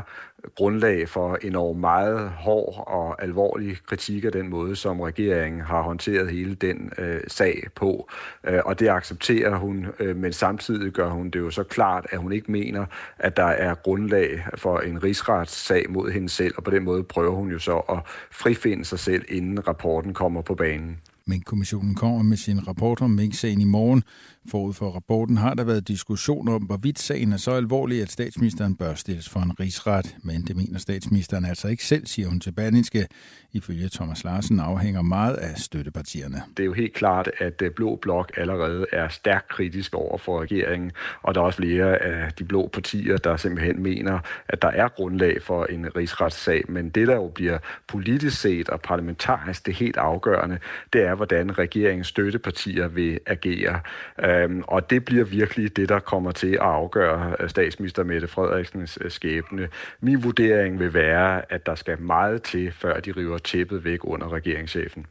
[0.56, 6.30] grundlag for enormt meget hård og alvorlig kritik af den måde, som regeringen har håndteret
[6.30, 8.08] hele den øh, sag på.
[8.44, 12.18] Øh, og det accepterer hun, øh, men samtidig gør hun det jo så klart, at
[12.18, 12.86] hun ikke mener,
[13.18, 17.34] at der er grundlag for en rigsretssag mod hende selv, og på den måde prøver
[17.34, 17.98] hun jo så at
[18.30, 21.00] frifinde sig selv, inden rapporten kommer på banen.
[21.26, 24.02] Mink-kommissionen kommer med sin rapport om Mink-sagen i morgen.
[24.50, 28.76] Forud for rapporten har der været diskussion om, hvorvidt sagen er så alvorlig, at statsministeren
[28.76, 30.16] bør stilles for en rigsret.
[30.22, 33.06] Men det mener statsministeren altså ikke selv, siger hun til Berlingske.
[33.52, 36.42] Ifølge Thomas Larsen afhænger meget af støttepartierne.
[36.56, 40.42] Det er jo helt klart, at øh, Blå Blok allerede er stærkt kritisk over for
[40.42, 44.68] regeringen, og der er også flere af de blå partier, der simpelthen mener, at der
[44.68, 46.64] er grundlag for en rigsretssag.
[46.68, 47.58] Men det, der jo bliver
[47.88, 50.58] politisk set og parlamentarisk det helt afgørende,
[50.92, 53.80] det er, hvordan regeringens støttepartier vil agere.
[54.24, 58.98] Øhm, og det bliver virkelig det, der kommer til at afgøre øh, statsminister Mette Frederiksens
[59.00, 59.68] øh, skæbne.
[60.00, 64.32] Min vurdering vil være, at der skal meget til, før de river tæppet væk under
[64.32, 65.06] regeringschefen.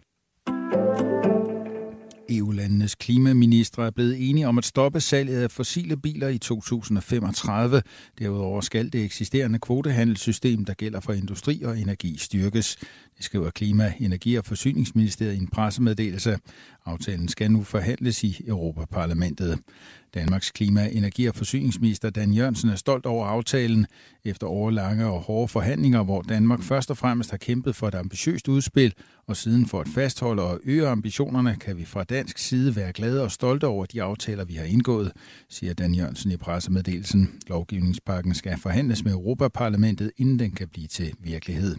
[2.38, 7.82] EU-landenes klimaministre er blevet enige om at stoppe salget af fossile biler i 2035.
[8.20, 12.76] Derudover skal det eksisterende kvotehandelssystem, der gælder for industri og energi, styrkes.
[13.18, 16.38] Det skriver Klima-, Energi- og Forsyningsministeriet i en pressemeddelelse.
[16.86, 19.60] Aftalen skal nu forhandles i Europaparlamentet.
[20.14, 23.86] Danmarks klima-, energi- og forsyningsminister Dan Jørgensen er stolt over aftalen
[24.26, 28.48] efter årlange og hårde forhandlinger, hvor Danmark først og fremmest har kæmpet for et ambitiøst
[28.48, 28.94] udspil,
[29.28, 33.22] og siden for at fastholde og øge ambitionerne, kan vi fra dansk side være glade
[33.22, 35.12] og stolte over de aftaler, vi har indgået,
[35.50, 37.30] siger Dan Jørgensen i pressemeddelelsen.
[37.48, 41.76] Lovgivningspakken skal forhandles med Europaparlamentet, inden den kan blive til virkelighed.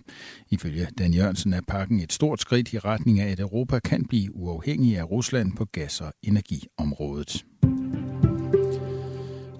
[0.51, 4.37] Ifølge Dan Jørgensen er pakken et stort skridt i retning af, at Europa kan blive
[4.37, 7.44] uafhængig af Rusland på gas- og energiområdet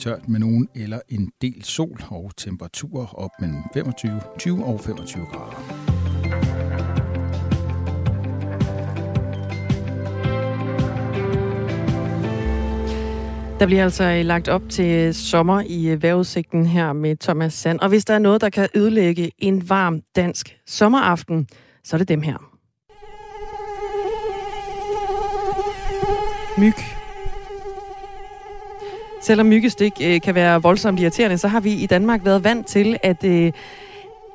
[0.05, 5.27] tørt med nogen eller en del sol og temperaturer op mellem 25, 20 og 25
[5.27, 5.85] grader.
[13.59, 17.55] Der bliver altså øh, lagt op til øh, sommer i øh, vejrudsigten her med Thomas
[17.55, 17.81] Sand.
[17.81, 21.49] Og hvis der er noget, der kan ødelægge en varm dansk sommeraften,
[21.85, 22.54] så er det dem her.
[26.59, 26.75] Myg.
[29.23, 32.97] Selvom myggestik øh, kan være voldsomt irriterende, så har vi i Danmark været vant til,
[33.03, 33.53] at øh,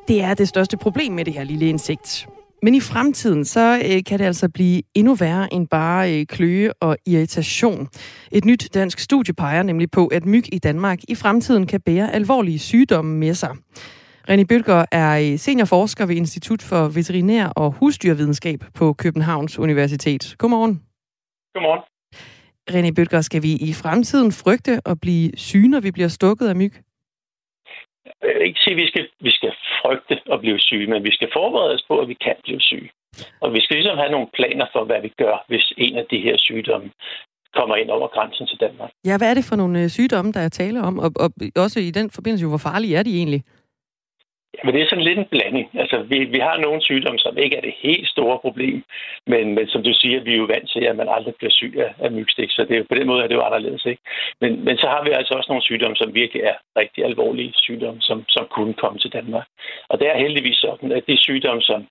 [0.08, 2.28] det er det største problem med det her lille insekt.
[2.64, 6.74] Men i fremtiden, så øh, kan det altså blive endnu værre end bare øh, kløe
[6.74, 7.88] og irritation.
[8.32, 12.14] Et nyt dansk studie peger nemlig på, at myg i Danmark i fremtiden kan bære
[12.14, 13.56] alvorlige sygdomme med sig.
[14.30, 20.36] René Bøtger er øh, seniorforsker ved Institut for Veterinær og Husdyrvidenskab på Københavns Universitet.
[20.38, 20.82] Godmorgen.
[21.54, 21.99] Godmorgen.
[22.76, 26.56] René Bøtger, skal vi i fremtiden frygte at blive syge, når vi bliver stukket af
[26.56, 26.74] myg?
[28.24, 31.12] Jeg vil ikke sige, at vi skal, vi skal frygte at blive syge, men vi
[31.18, 32.90] skal forberede os på, at vi kan blive syge.
[33.42, 36.20] Og vi skal ligesom have nogle planer for, hvad vi gør, hvis en af de
[36.26, 36.90] her sygdomme
[37.54, 38.92] kommer ind over grænsen til Danmark.
[39.06, 41.00] Ja, hvad er det for nogle øh, sygdomme, der er tale om?
[41.00, 43.44] Og, og også i den forbindelse, hvor farlige er de egentlig?
[44.64, 45.70] Men det er sådan lidt en blanding.
[45.82, 48.84] Altså, vi, vi har nogle sygdomme, som ikke er det helt store problem,
[49.28, 51.74] men, men som du siger, vi er jo vant til, at man aldrig bliver syg
[51.78, 53.86] af, af mygstik, så det er, på den måde er det jo anderledes.
[53.86, 54.02] Ikke?
[54.42, 58.02] Men, men så har vi altså også nogle sygdomme, som virkelig er rigtig alvorlige sygdomme,
[58.02, 59.48] som, som kunne komme til Danmark.
[59.90, 61.88] Og det er heldigvis sådan, at de sygdomme, som,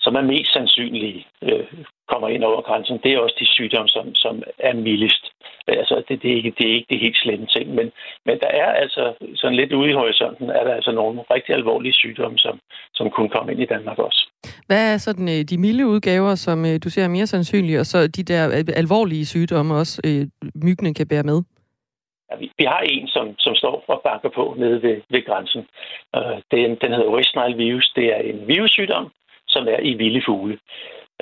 [0.00, 1.66] som er mest sandsynlige øh,
[2.08, 5.24] kommer ind over grænsen, det er også de sygdomme, som, som er mildest.
[5.68, 7.86] Altså, det, det, er ikke, det er ikke det helt slemme ting, men,
[8.26, 11.92] men der er altså sådan lidt ude i horisonten, er der altså nogle rigtig alvorlige
[11.92, 12.60] sygdomme, som,
[12.94, 14.28] som kunne komme ind i Danmark også.
[14.66, 17.86] Hvad er sådan øh, de milde udgaver, som øh, du ser er mere sandsynlige, og
[17.86, 21.42] så de der øh, alvorlige sygdomme også, øh, myggene kan bære med?
[22.30, 25.62] Ja, vi, vi har en, som, som står og banker på nede ved, ved grænsen.
[26.16, 27.92] Uh, den, den hedder West Nile virus.
[27.96, 29.06] Det er en virussygdom,
[29.54, 30.58] som er i vilde fugle.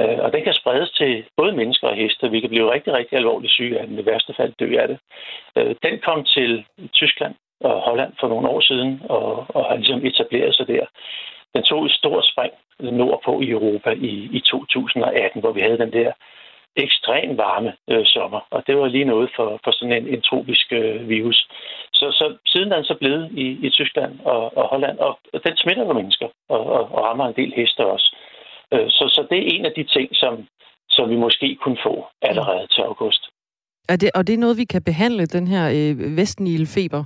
[0.02, 2.30] Uh, og den kan spredes til både mennesker og heste.
[2.30, 3.98] Vi kan blive rigtig, rigtig alvorligt syge af den.
[3.98, 4.98] I værste fald dø af det.
[5.56, 10.06] Uh, den kom til Tyskland og Holland for nogle år siden og, og har ligesom
[10.06, 10.86] etableret sig der.
[11.54, 15.92] Den tog et stort spring nordpå i Europa i, i 2018, hvor vi havde den
[15.92, 16.12] der
[16.76, 20.72] ekstrem varme øh, sommer, og det var lige noget for, for sådan en, en tropisk
[20.72, 21.48] øh, virus.
[21.92, 25.56] Så, så siden den så blevet i, i Tyskland og, og Holland, og, og den
[25.56, 28.16] smitter jo mennesker og, og, og rammer en del heste også.
[28.72, 30.46] Øh, så, så det er en af de ting, som,
[30.90, 33.22] som vi måske kunne få allerede til august.
[33.88, 37.04] Er det, og det er noget, vi kan behandle, den her øh, vestnilfeber?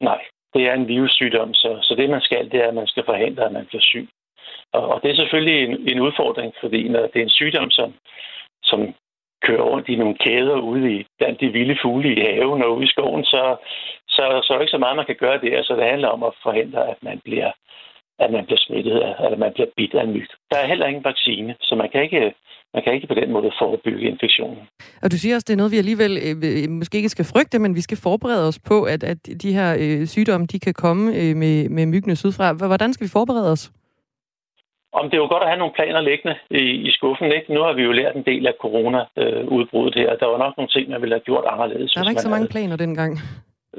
[0.00, 0.20] Nej,
[0.54, 3.44] det er en virussygdom, så, så det man skal, det er, at man skal forhindre,
[3.44, 4.08] at man bliver syg.
[4.72, 7.94] Og, og det er selvfølgelig en, en udfordring, fordi når det er en sygdom, som,
[8.70, 8.80] som
[9.46, 12.86] kører rundt i nogle kæder ude i blandt de vilde fugle i haven og ude
[12.86, 13.42] i skoven, så,
[14.14, 15.62] så, så er der ikke så meget, man kan gøre der.
[15.62, 17.50] Så det handler om at forhindre, at man bliver,
[18.24, 20.28] at man bliver smittet, eller man bliver bidt af en myg.
[20.50, 22.34] Der er heller ingen vaccine, så man kan ikke,
[22.74, 24.62] man kan ikke på den måde forebygge infektionen.
[25.02, 27.58] Og du siger også, det er noget, vi alligevel øh, øh måske ikke skal frygte,
[27.58, 31.04] men vi skal forberede os på, at, at de her øh, sygdomme, de kan komme
[31.20, 32.52] øh, med, med myggene sydfra.
[32.52, 33.70] Hvordan skal vi forberede os?
[34.92, 37.32] Om det er jo godt at have nogle planer liggende i, i skuffen.
[37.32, 37.54] Ikke?
[37.54, 40.16] Nu har vi jo lært en del af corona-udbruddet her.
[40.16, 41.92] Der var nok nogle ting, man ville have gjort anderledes.
[41.92, 42.54] Der var ikke så mange havde...
[42.56, 43.12] planer dengang.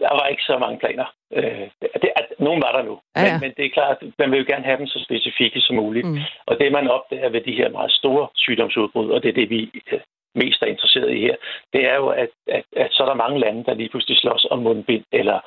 [0.05, 1.07] Der var ikke så mange planer.
[1.37, 1.67] Øh,
[2.01, 2.95] det, at, nogen var der nu.
[3.15, 3.33] Ja, ja.
[3.33, 5.75] Men, men det er klart, at man vil jo gerne have dem så specifikke som
[5.75, 6.07] muligt.
[6.07, 6.17] Mm.
[6.45, 9.59] Og det, man opdager ved de her meget store sygdomsudbrud, og det er det, vi
[9.91, 9.99] øh,
[10.35, 11.35] mest er interesseret i her,
[11.73, 14.45] det er jo, at, at, at så er der mange lande, der lige pludselig slås
[14.51, 15.39] om mundbind eller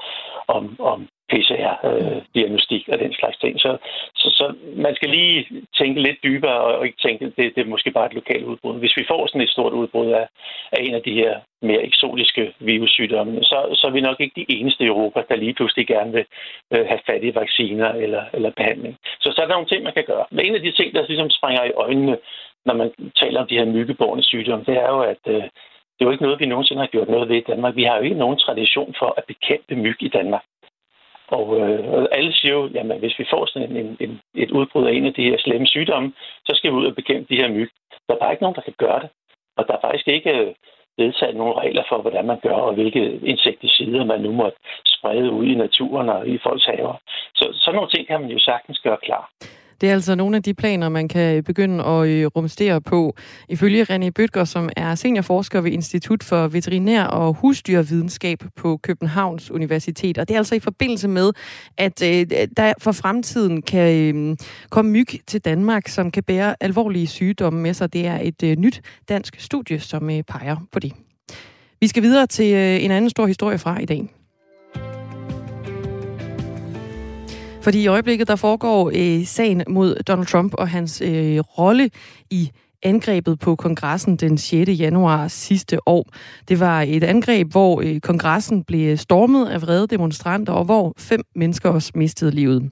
[0.49, 3.61] om, om PCR-diagnostik øh, og den slags ting.
[3.61, 3.71] Så,
[4.14, 5.47] så, så man skal lige
[5.79, 8.79] tænke lidt dybere og ikke tænke, at det, det er måske bare et lokalt udbrud.
[8.79, 10.27] Hvis vi får sådan et stort udbrud af,
[10.73, 14.53] af en af de her mere eksotiske virussygdomme, så, så er vi nok ikke de
[14.57, 16.27] eneste i Europa, der lige pludselig gerne vil
[16.73, 18.97] øh, have fat i vacciner eller, eller behandling.
[19.21, 20.27] Så så er der nogle ting, man kan gøre.
[20.31, 22.16] Men en af de ting, der ligesom springer i øjnene,
[22.66, 25.42] når man taler om de her myggebårne sygdomme, det er jo, at øh,
[25.94, 27.77] det er jo ikke noget, vi nogensinde har gjort noget ved i Danmark.
[27.77, 30.44] Vi har jo ikke nogen tradition for at bekæmpe myg i Danmark.
[31.38, 34.92] Og, øh, alle siger jo, at hvis vi får sådan en, en, et udbrud af
[34.92, 36.12] en af de her slemme sygdomme,
[36.46, 37.70] så skal vi ud og bekæmpe de her myg.
[38.09, 39.11] Der er bare ikke nogen, der kan gøre det.
[39.57, 40.55] Og der er faktisk ikke øh,
[40.98, 44.51] vedtaget nogle regler for, hvordan man gør, og hvilke insekticider man nu må
[44.87, 46.94] sprede ud i naturen og i folks haver.
[47.35, 49.31] Så sådan nogle ting kan man jo sagtens gøre klar.
[49.83, 53.16] Det er altså nogle af de planer, man kan øh, begynde at øh, rumstere på.
[53.49, 60.18] Ifølge René Bøtger, som er seniorforsker ved Institut for Veterinær og Husdyrvidenskab på Københavns Universitet.
[60.18, 61.33] Og det er altså i forbindelse med,
[61.77, 64.37] at øh, der for fremtiden kan øh,
[64.71, 67.92] komme myg til Danmark, som kan bære alvorlige sygdomme med sig.
[67.92, 70.92] Det er et øh, nyt dansk studie, som peger på det.
[71.81, 72.54] Vi skal videre til
[72.85, 74.21] en anden stor historie fra i dag.
[77.63, 81.90] Fordi i øjeblikket, der foregår øh, sagen mod Donald Trump og hans øh, rolle
[82.31, 82.50] i
[82.83, 84.71] angrebet på kongressen den 6.
[84.71, 86.06] januar sidste år.
[86.48, 91.21] Det var et angreb, hvor øh, kongressen blev stormet af vrede demonstranter, og hvor fem
[91.35, 92.71] mennesker også mistede livet.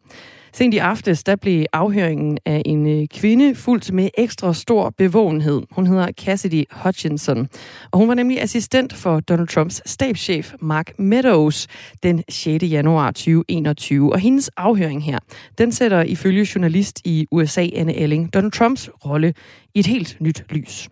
[0.52, 5.62] Sent i aftes, der blev afhøringen af en øh, kvinde fuldt med ekstra stor bevågenhed.
[5.70, 7.48] Hun hedder Cassidy Hutchinson,
[7.90, 11.66] og hun var nemlig assistent for Donald Trumps stabschef Mark Meadows
[12.02, 12.64] den 6.
[12.64, 14.12] januar 2021.
[14.12, 15.18] Og hendes afhøring her,
[15.58, 19.34] den sætter ifølge journalist i USA, Anne Elling, Donald Trumps rolle
[19.74, 20.88] i et helt nyt lys.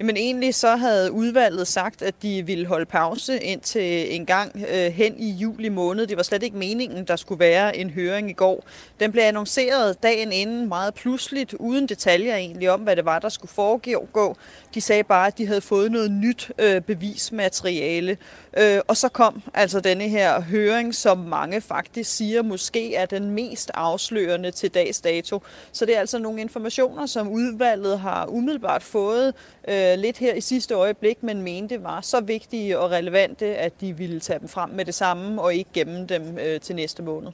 [0.00, 4.92] Jamen egentlig så havde udvalget sagt, at de ville holde pause indtil en gang øh,
[4.92, 6.06] hen i juli måned.
[6.06, 8.64] Det var slet ikke meningen, der skulle være en høring i går.
[9.00, 13.28] Den blev annonceret dagen inden meget pludseligt, uden detaljer egentlig om, hvad det var, der
[13.28, 14.36] skulle foregå.
[14.74, 18.16] De sagde bare, at de havde fået noget nyt øh, bevismateriale.
[18.58, 23.30] Øh, og så kom altså denne her høring, som mange faktisk siger måske er den
[23.30, 25.42] mest afslørende til dags dato.
[25.72, 29.34] Så det er altså nogle informationer, som udvalget har umiddelbart fået
[29.68, 33.96] øh, lidt her i sidste øjeblik, men mente var så vigtige og relevante, at de
[33.96, 37.32] ville tage dem frem med det samme og ikke gemme dem øh, til næste måned.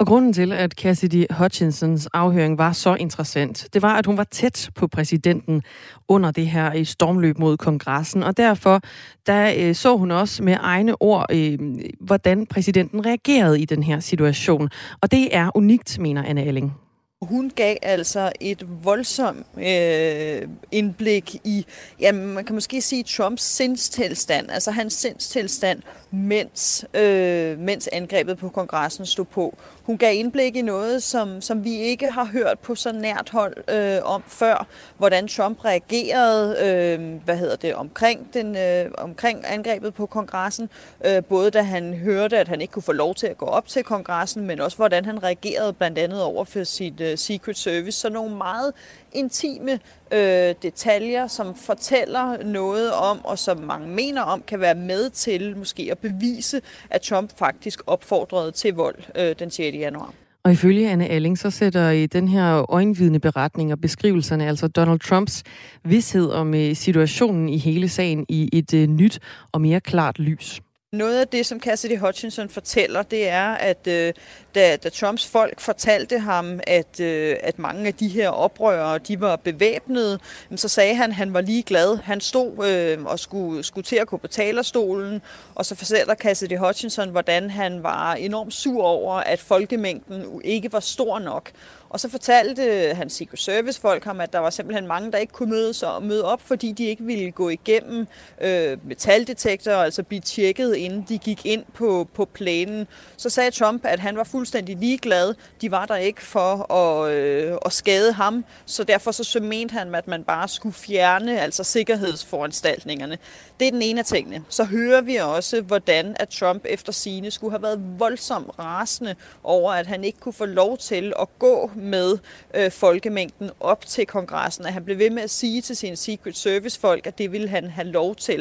[0.00, 4.24] Og grunden til, at Cassidy Hutchinsons afhøring var så interessant, det var, at hun var
[4.24, 5.62] tæt på præsidenten
[6.08, 8.80] under det her øh, stormløb mod kongressen, og derfor
[9.26, 11.58] der øh, så hun også med egne ord, øh,
[12.00, 14.68] hvordan præsidenten reagerede i den her situation.
[15.00, 16.87] Og det er unikt, mener Anne Elling.
[17.22, 21.66] Hun gav altså et voldsomt øh, indblik i,
[22.00, 28.48] jamen man kan måske sige Trumps sindstilstand, altså hans sindstilstand, mens, øh, mens angrebet på
[28.48, 29.58] kongressen stod på.
[29.82, 33.56] Hun gav indblik i noget, som, som vi ikke har hørt på så nært hold
[33.70, 34.66] øh, om før,
[34.98, 40.68] hvordan Trump reagerede øh, hvad hedder det, omkring, den, øh, omkring angrebet på kongressen,
[41.04, 43.68] øh, både da han hørte, at han ikke kunne få lov til at gå op
[43.68, 48.00] til kongressen, men også hvordan han reagerede blandt andet over for sit øh, Secret Service.
[48.00, 48.72] Så nogle meget
[49.12, 49.72] intime
[50.12, 55.56] øh, detaljer, som fortæller noget om, og som mange mener om, kan være med til
[55.56, 59.76] måske at bevise, at Trump faktisk opfordrede til vold øh, den 6.
[59.76, 60.14] januar.
[60.44, 65.00] Og ifølge Anne Alling, så sætter i den her øjenvidende beretning og beskrivelserne altså Donald
[65.00, 65.42] Trumps
[65.84, 69.18] vidshed om øh, situationen i hele sagen i et øh, nyt
[69.52, 70.60] og mere klart lys.
[70.92, 74.12] Noget af det, som Cassidy Hutchinson fortæller, det er, at øh,
[74.54, 79.20] da, da Trumps folk fortalte ham, at, øh, at mange af de her oprørere, de
[79.20, 80.18] var bevæbnede,
[80.56, 81.96] så sagde han, at han var lige glad.
[81.96, 85.22] Han stod øh, og skulle, skulle til at gå på talerstolen,
[85.54, 90.80] og så fortæller Cassidy Hutchinson, hvordan han var enormt sur over, at folkemængden ikke var
[90.80, 91.50] stor nok.
[91.90, 95.32] Og så fortalte hans Secret Service folk ham, at der var simpelthen mange, der ikke
[95.32, 98.06] kunne møde, så, møde op, fordi de ikke ville gå igennem
[98.40, 102.86] øh, metaldetektorer, altså blive tjekket, inden de gik ind på, på planen.
[103.16, 105.34] Så sagde Trump, at han var fuldstændig ligeglad.
[105.60, 109.94] De var der ikke for at, øh, at skade ham, så derfor så mente han,
[109.94, 113.18] at man bare skulle fjerne altså sikkerhedsforanstaltningerne.
[113.60, 114.44] Det er den ene af tingene.
[114.48, 119.14] Så hører vi også, hvordan at Trump efter sine skulle have været voldsomt rasende
[119.44, 122.18] over, at han ikke kunne få lov til at gå med
[122.54, 124.66] øh, folkemængden op til kongressen.
[124.66, 127.70] At han blev ved med at sige til sine Secret Service-folk, at det ville han
[127.70, 128.40] have lov til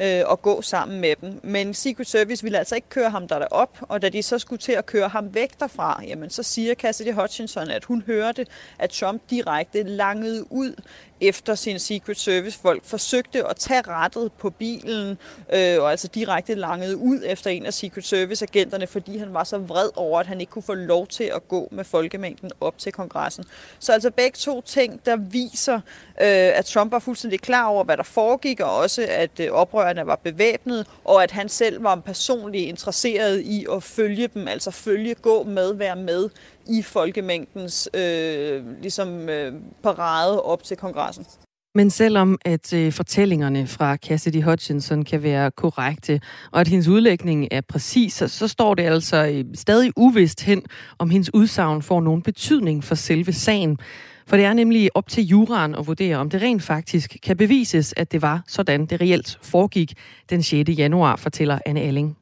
[0.00, 1.40] øh, at gå sammen med dem.
[1.42, 4.60] Men Secret Service ville altså ikke køre ham der op, og da de så skulle
[4.60, 8.46] til at køre ham væk derfra, jamen så siger Cassidy Hutchinson, at hun hørte,
[8.78, 10.74] at Trump direkte langede ud
[11.20, 15.18] efter sin Secret Service folk forsøgte at tage rettet på bilen,
[15.52, 19.58] øh, og altså direkte langede ud efter en af Secret Service-agenterne, fordi han var så
[19.58, 22.92] vred over, at han ikke kunne få lov til at gå med folkemængden op til
[22.92, 23.44] kongressen.
[23.78, 25.80] Så altså begge to ting, der viser, øh,
[26.58, 30.16] at Trump var fuldstændig klar over, hvad der foregik, og også at øh, oprørerne var
[30.16, 35.42] bevæbnet, og at han selv var personligt interesseret i at følge dem, altså følge, gå
[35.42, 36.28] med, være med
[36.68, 39.52] i folkemængdens øh, ligesom, øh,
[39.82, 41.26] parade op til kongressen.
[41.74, 46.20] Men selvom at øh, fortællingerne fra Cassidy Hutchinson kan være korrekte,
[46.52, 50.62] og at hendes udlægning er præcis, så, så står det altså øh, stadig uvist hen,
[50.98, 53.78] om hendes udsagn får nogen betydning for selve sagen.
[54.26, 57.94] For det er nemlig op til juraen at vurdere, om det rent faktisk kan bevises,
[57.96, 59.94] at det var sådan, det reelt foregik
[60.30, 60.70] den 6.
[60.70, 62.16] januar, fortæller Anne Alling.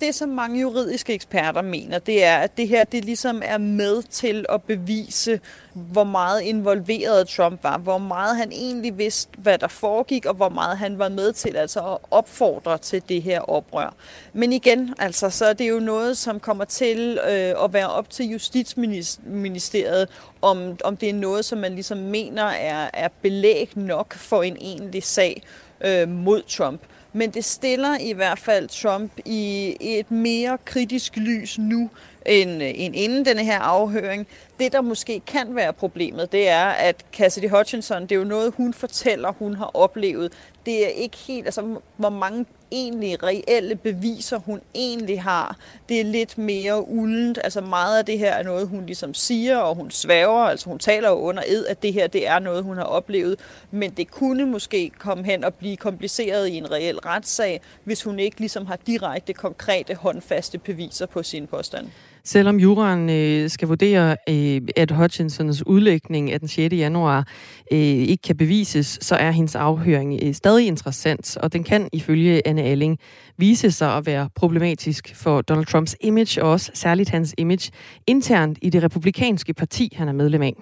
[0.00, 4.02] Det, som mange juridiske eksperter mener, det er, at det her det ligesom er med
[4.02, 5.40] til at bevise,
[5.74, 10.48] hvor meget involveret Trump var, hvor meget han egentlig vidste, hvad der foregik, og hvor
[10.48, 13.94] meget han var med til altså at opfordre til det her oprør.
[14.32, 18.10] Men igen, altså, så er det jo noget, som kommer til øh, at være op
[18.10, 20.08] til Justitsministeriet,
[20.42, 24.56] om, om det er noget, som man ligesom mener er, er belæg nok for en
[24.60, 25.42] egentlig sag
[25.80, 26.80] øh, mod Trump.
[27.16, 31.90] Men det stiller i hvert fald Trump i et mere kritisk lys nu,
[32.26, 34.26] end, end inden denne her afhøring.
[34.58, 38.54] Det, der måske kan være problemet, det er, at Cassidy Hutchinson, det er jo noget,
[38.56, 40.32] hun fortæller, hun har oplevet.
[40.66, 45.56] Det er ikke helt, altså hvor mange egentlig reelle beviser, hun egentlig har.
[45.88, 47.38] Det er lidt mere uldent.
[47.44, 50.38] Altså meget af det her er noget, hun ligesom siger, og hun svæver.
[50.38, 53.40] Altså hun taler jo under ed, at det her det er noget, hun har oplevet.
[53.70, 58.18] Men det kunne måske komme hen og blive kompliceret i en reel retssag, hvis hun
[58.18, 61.86] ikke ligesom har direkte, konkrete, håndfaste beviser på sin påstand.
[62.26, 66.74] Selvom juraen øh, skal vurdere, øh, at Hutchinsons udlægning af den 6.
[66.74, 67.28] januar
[67.72, 72.48] øh, ikke kan bevises, så er hendes afhøring øh, stadig interessant, og den kan ifølge
[72.48, 72.98] Anne Alling
[73.38, 77.70] vise sig at være problematisk for Donald Trumps image, og også særligt hans image
[78.06, 80.54] internt i det republikanske parti, han er medlem af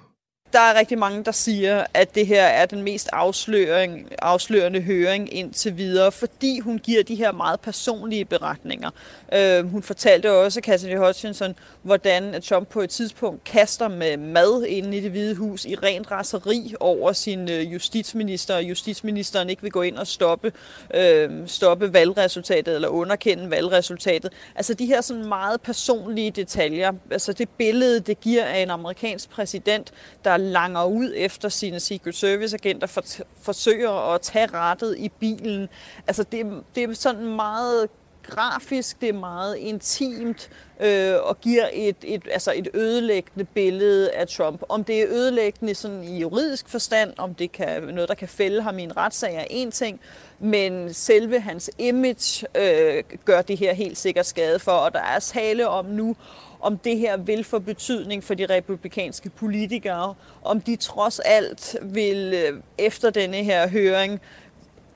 [0.52, 5.34] der er rigtig mange, der siger, at det her er den mest afsløring, afslørende høring
[5.34, 8.90] indtil videre, fordi hun giver de her meget personlige beretninger.
[9.34, 14.96] Øh, hun fortalte også, Cassidy Hutchinson, hvordan Trump på et tidspunkt kaster med mad inde
[14.96, 19.70] i det hvide hus i rent raseri over sin øh, justitsminister, og justitsministeren ikke vil
[19.70, 20.52] gå ind og stoppe,
[20.94, 24.32] øh, stoppe valgresultatet eller underkende valgresultatet.
[24.54, 29.30] Altså de her sådan meget personlige detaljer, altså det billede, det giver af en amerikansk
[29.30, 29.92] præsident,
[30.24, 33.04] der langer ud efter sine Secret Service-agenter, for,
[33.42, 35.68] forsøger at tage rettet i bilen.
[36.06, 37.88] Altså det, det er sådan meget
[38.22, 44.28] grafisk, det er meget intimt øh, og giver et, et, altså et ødelæggende billede af
[44.28, 44.62] Trump.
[44.68, 48.62] Om det er ødelæggende sådan i juridisk forstand, om det kan noget, der kan fælde
[48.62, 50.00] ham i en retssag, er en ting,
[50.38, 55.18] men selve hans image øh, gør det her helt sikkert skade for, og der er
[55.18, 56.16] tale om nu,
[56.62, 62.34] om det her vil få betydning for de republikanske politikere, om de trods alt vil
[62.34, 64.20] øh, efter denne her høring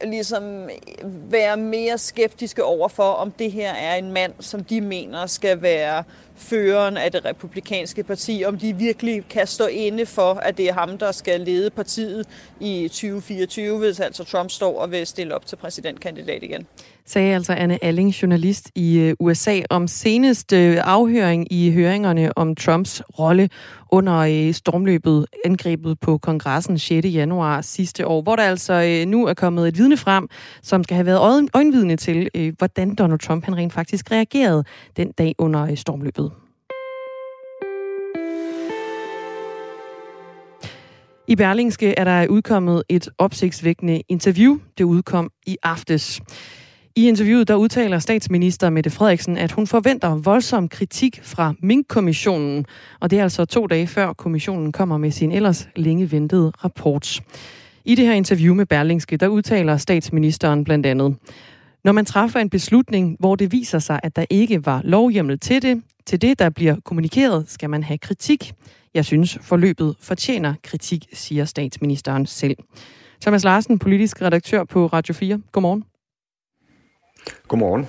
[0.04, 0.68] ligesom
[1.04, 5.62] være mere skeptiske over for, om det her er en mand, som de mener skal
[5.62, 6.04] være
[6.36, 10.72] føreren af det republikanske parti, om de virkelig kan stå inde for, at det er
[10.72, 12.26] ham, der skal lede partiet
[12.60, 16.66] i 2024, hvis altså Trump står og vil stille op til præsidentkandidat igen.
[17.08, 22.54] Sagde altså Anne Alling, journalist i øh, USA, om seneste øh, afhøring i høringerne om
[22.54, 23.48] Trumps rolle
[23.90, 27.06] under øh, stormløbet, angrebet på kongressen 6.
[27.06, 30.28] januar sidste år, hvor der altså nu er kommet et vidne frem,
[30.62, 34.64] som skal have været øjenvidne til, hvordan Donald Trump han rent faktisk reagerede
[34.96, 36.25] den dag under stormløbet.
[41.28, 44.58] I Berlingske er der udkommet et opsigtsvækkende interview.
[44.78, 46.20] Det udkom i aftes.
[46.96, 52.66] I interviewet der udtaler statsminister Mette Frederiksen, at hun forventer voldsom kritik fra Mink-kommissionen,
[53.00, 57.20] og det er altså to dage før kommissionen kommer med sin ellers længe ventede rapport.
[57.84, 61.16] I det her interview med Berlingske, der udtaler statsministeren blandt andet,
[61.84, 65.62] når man træffer en beslutning, hvor det viser sig, at der ikke var lovhjemmel til
[65.62, 68.52] det, til det, der bliver kommunikeret, skal man have kritik.
[68.96, 72.56] Jeg synes, forløbet fortjener kritik, siger statsministeren selv.
[73.20, 75.40] Thomas Larsen, politisk redaktør på Radio 4.
[75.52, 75.84] Godmorgen.
[77.48, 77.86] Godmorgen.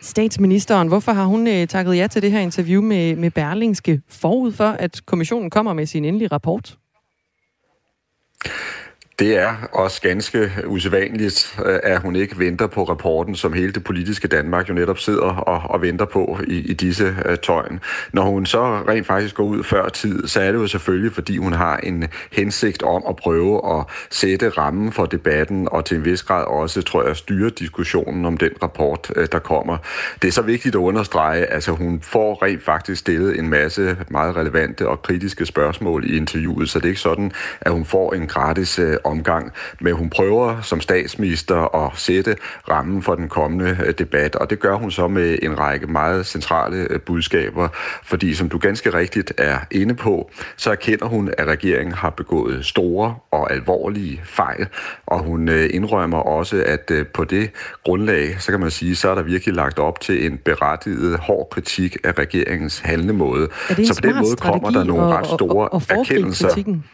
[0.00, 4.52] Statsministeren, hvorfor har hun øh, takket ja til det her interview med, med Berlingske forud
[4.52, 6.78] for, at kommissionen kommer med sin endelige rapport?
[9.18, 13.84] Det er også ganske usædvanligt, øh, at hun ikke venter på rapporten, som hele det
[13.84, 17.80] politiske Danmark jo netop sidder og, og venter på i, i disse øh, uh, tøjen.
[18.12, 21.36] Når hun så rent faktisk går ud før tid, så er det jo selvfølgelig, fordi
[21.36, 26.04] hun har en hensigt om at prøve at sætte rammen for debatten, og til en
[26.04, 29.76] vis grad også, tror jeg, styre diskussionen om den rapport, uh, der kommer.
[30.22, 33.96] Det er så vigtigt at understrege, at altså, hun får rent faktisk stillet en masse
[34.08, 38.12] meget relevante og kritiske spørgsmål i interviewet, så det er ikke sådan, at hun får
[38.12, 42.36] en gratis uh, omgang, men hun prøver som statsminister at sætte
[42.68, 46.26] rammen for den kommende øh, debat, og det gør hun så med en række meget
[46.26, 47.68] centrale øh, budskaber,
[48.04, 52.64] fordi som du ganske rigtigt er inde på, så erkender hun, at regeringen har begået
[52.64, 54.66] store og alvorlige fejl,
[55.06, 57.50] og hun øh, indrømmer også, at på det
[57.84, 61.48] grundlag, så kan man sige, så er der virkelig lagt op til en berettiget hård
[61.50, 63.48] kritik af regeringens handlemåde.
[63.68, 66.48] Så på den måde kommer der nogle ret store erkendelser.
[66.48, 66.84] Kritikken?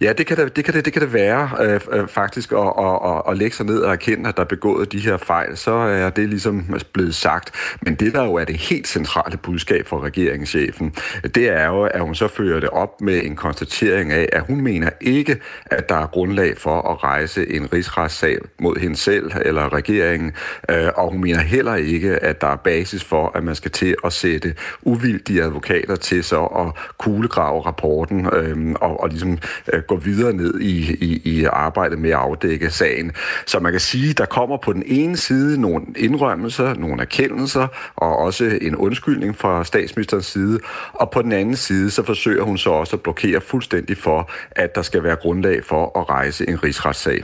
[0.00, 2.58] Ja, det kan det, det, kan det, det, kan det være øh, øh, faktisk at,
[2.58, 5.56] at, at, at lægge sig ned og erkende, at der er begået de her fejl.
[5.56, 7.50] Så er det ligesom blevet sagt.
[7.82, 10.94] Men det, der jo er det helt centrale budskab fra regeringschefen,
[11.34, 14.60] det er jo, at hun så fører det op med en konstatering af, at hun
[14.60, 19.72] mener ikke, at der er grundlag for at rejse en rigsretssag mod hende selv eller
[19.72, 20.32] regeringen.
[20.70, 23.94] Øh, og hun mener heller ikke, at der er basis for, at man skal til
[24.04, 29.38] at sætte uvildige advokater til så at kuglegrave rapporten øh, og, og ligesom
[29.72, 33.12] øh, gå videre ned i, i, i arbejdet med at afdække sagen.
[33.46, 38.16] Så man kan sige, der kommer på den ene side nogle indrømmelser, nogle erkendelser og
[38.18, 40.60] også en undskyldning fra statsministerens side,
[40.92, 44.74] og på den anden side så forsøger hun så også at blokere fuldstændig for, at
[44.74, 47.22] der skal være grundlag for at rejse en rigsretssag.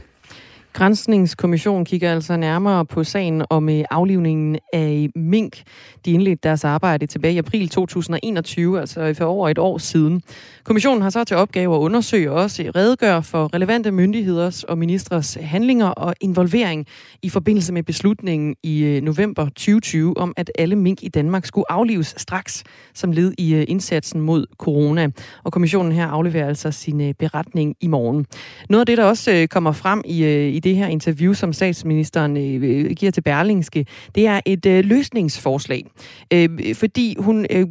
[0.72, 5.62] Grænsningskommissionen kigger altså nærmere på sagen om øh, aflivningen af mink.
[6.04, 10.22] De indledte deres arbejde tilbage i april 2021, altså for over et år siden.
[10.64, 15.38] Kommissionen har så til opgave at undersøge og også redegøre for relevante myndigheders og ministres
[15.40, 16.86] handlinger og involvering
[17.22, 21.72] i forbindelse med beslutningen i øh, november 2020 om, at alle mink i Danmark skulle
[21.72, 22.64] aflives straks
[22.94, 25.08] som led i øh, indsatsen mod corona.
[25.44, 28.26] Og kommissionen her afleverer altså sin beretning i morgen.
[28.68, 30.24] Noget af det, der også kommer frem i,
[30.58, 34.84] i det her interview, som statsministeren øh, øh, giver til Berlingske, det er et øh,
[34.84, 35.84] løsningsforslag.
[36.32, 37.66] Øh, fordi hun øh,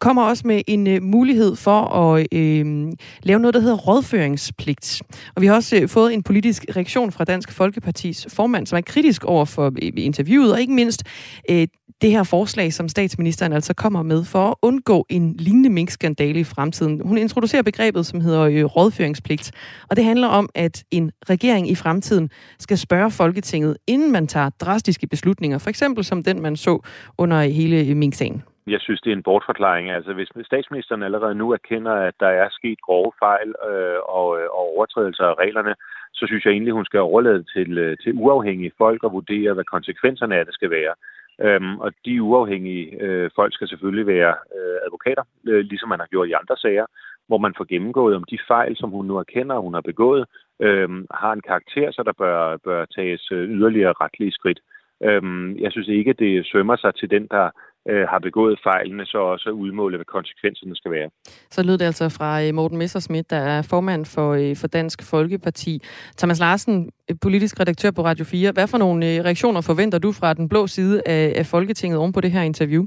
[0.00, 2.92] kommer også med en øh, mulighed for at øh,
[3.22, 5.02] lave noget, der hedder rådføringspligt.
[5.34, 8.80] Og vi har også øh, fået en politisk reaktion fra Dansk Folkepartis formand, som er
[8.80, 11.02] kritisk over for øh, interviewet, og ikke mindst
[11.50, 11.66] øh,
[12.02, 16.44] det her forslag, som statsministeren altså kommer med for at undgå en lignende minkskandale i
[16.44, 17.00] fremtiden.
[17.04, 19.50] Hun introducerer begrebet, som hedder øh, rådføringspligt,
[19.90, 24.50] og det handler om, at en regering i fremtiden skal spørge Folketinget, inden man tager
[24.50, 26.86] drastiske beslutninger, for eksempel som den, man så
[27.18, 28.42] under hele øh, minksagen.
[28.66, 29.90] Jeg synes, det er en bortforklaring.
[29.90, 34.48] Altså, hvis statsministeren allerede nu erkender, at der er sket grove fejl øh, og, øh,
[34.58, 35.74] og overtrædelser af reglerne,
[36.12, 39.64] så synes jeg egentlig, hun skal overlade til, øh, til uafhængige folk og vurdere, hvad
[39.64, 40.94] konsekvenserne af det skal være.
[41.40, 46.06] Øhm, og de uafhængige øh, folk skal selvfølgelig være øh, advokater, øh, ligesom man har
[46.06, 46.86] gjort i andre sager,
[47.26, 50.24] hvor man får gennemgået, om de fejl, som hun nu erkender, hun har begået,
[50.60, 54.60] øh, har en karakter, så der bør, bør tages øh, yderligere retlige skridt.
[55.02, 57.50] Øhm, jeg synes ikke, det sømmer sig til den, der
[57.90, 61.08] øh, har begået fejlene, så også udmåle, hvad konsekvenserne skal være.
[61.50, 65.02] Så lød det altså fra øh, Morten Messersmith, der er formand for, øh, for Dansk
[65.10, 65.82] Folkeparti.
[66.18, 68.52] Thomas Larsen, øh, politisk redaktør på Radio 4.
[68.52, 72.20] Hvad for nogle reaktioner forventer du fra den blå side af, af Folketinget oven på
[72.20, 72.86] det her interview?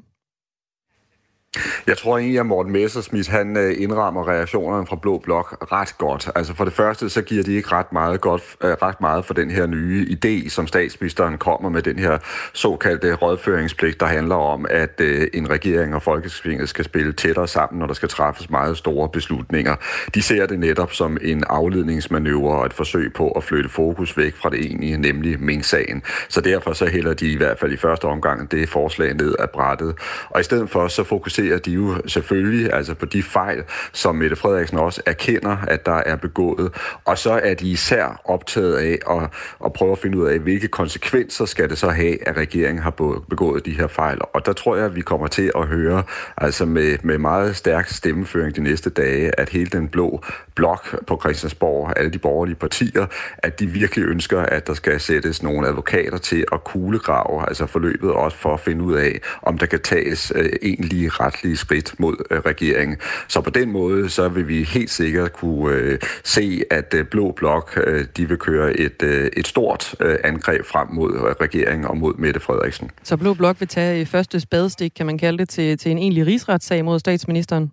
[1.88, 6.30] Jeg tror egentlig, at Morten Messersmith han øh, indrammer reaktionerne fra Blå Blok ret godt.
[6.36, 9.34] Altså for det første, så giver de ikke ret meget, godt, øh, ret meget for
[9.34, 12.18] den her nye idé, som statsministeren kommer med, den her
[12.54, 17.80] såkaldte rådføringspligt, der handler om, at øh, en regering og Folketinget skal spille tættere sammen,
[17.80, 19.76] når der skal træffes meget store beslutninger.
[20.16, 24.36] De ser det netop som en afledningsmanøvre og et forsøg på at flytte fokus væk
[24.36, 26.04] fra det egentlige, nemlig Mink-sagen.
[26.28, 29.50] Så derfor så hælder de i hvert fald i første omgang det forslag ned af
[29.50, 29.96] brættet.
[30.30, 33.64] Og i stedet for så fokuserer fokuserer de jo selvfølgelig altså på de fejl,
[33.94, 36.72] som Mette Frederiksen også erkender, at der er begået.
[37.06, 39.30] Og så er de især optaget af at,
[39.66, 42.92] at prøve at finde ud af, hvilke konsekvenser skal det så have, at regeringen har
[43.30, 44.18] begået de her fejl.
[44.34, 46.04] Og der tror jeg, at vi kommer til at høre
[46.38, 50.24] altså med, med meget stærk stemmeføring de næste dage, at hele den blå
[50.60, 53.06] blok på Christiansborg, alle de borgerlige partier,
[53.38, 58.12] at de virkelig ønsker, at der skal sættes nogle advokater til at kuglegrave, altså forløbet
[58.12, 62.16] også for at finde ud af, om der kan tages øh, egentlige retlige skridt mod
[62.32, 62.98] øh, regeringen.
[63.28, 67.32] Så på den måde, så vil vi helt sikkert kunne øh, se, at øh, Blå
[67.32, 71.88] Blok, øh, de vil køre et, øh, et stort øh, angreb frem mod øh, regeringen
[71.88, 72.92] og mod Mette Frederiksen.
[73.04, 75.98] Så Blå Blok vil tage øh, første spadestik, kan man kalde det, til, til en
[75.98, 77.72] egentlig rigsretssag mod statsministeren?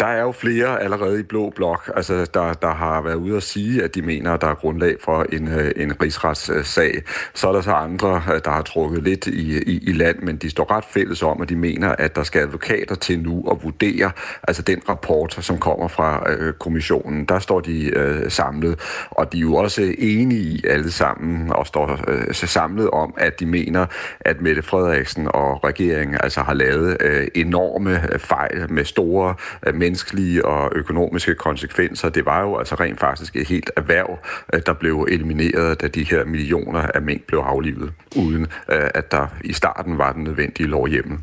[0.00, 3.42] Der er jo flere allerede i Blå Blok, altså der, der har været ude at
[3.42, 7.02] sige, at de mener, at der er grundlag for en, øh, en rigsretssag.
[7.34, 10.36] Så er der så andre, øh, der har trukket lidt i, i, i land, men
[10.36, 13.62] de står ret fælles om, at de mener, at der skal advokater til nu at
[13.62, 14.10] vurdere
[14.48, 17.24] altså den rapport, som kommer fra øh, kommissionen.
[17.24, 18.80] Der står de øh, samlet,
[19.10, 23.40] og de er jo også enige i alle sammen, og står øh, samlet om, at
[23.40, 23.86] de mener,
[24.20, 29.34] at Mette Frederiksen og regeringen altså har lavet øh, enorme øh, fejl med store
[29.66, 32.08] øh, menneskelige og økonomiske konsekvenser.
[32.08, 34.18] Det var jo altså rent faktisk et helt erhverv,
[34.54, 39.12] øh, der blev elimineret, da de her millioner af mængd blev aflivet, uden øh, at
[39.12, 41.18] der i starten var den nødvendige lovhjemmel.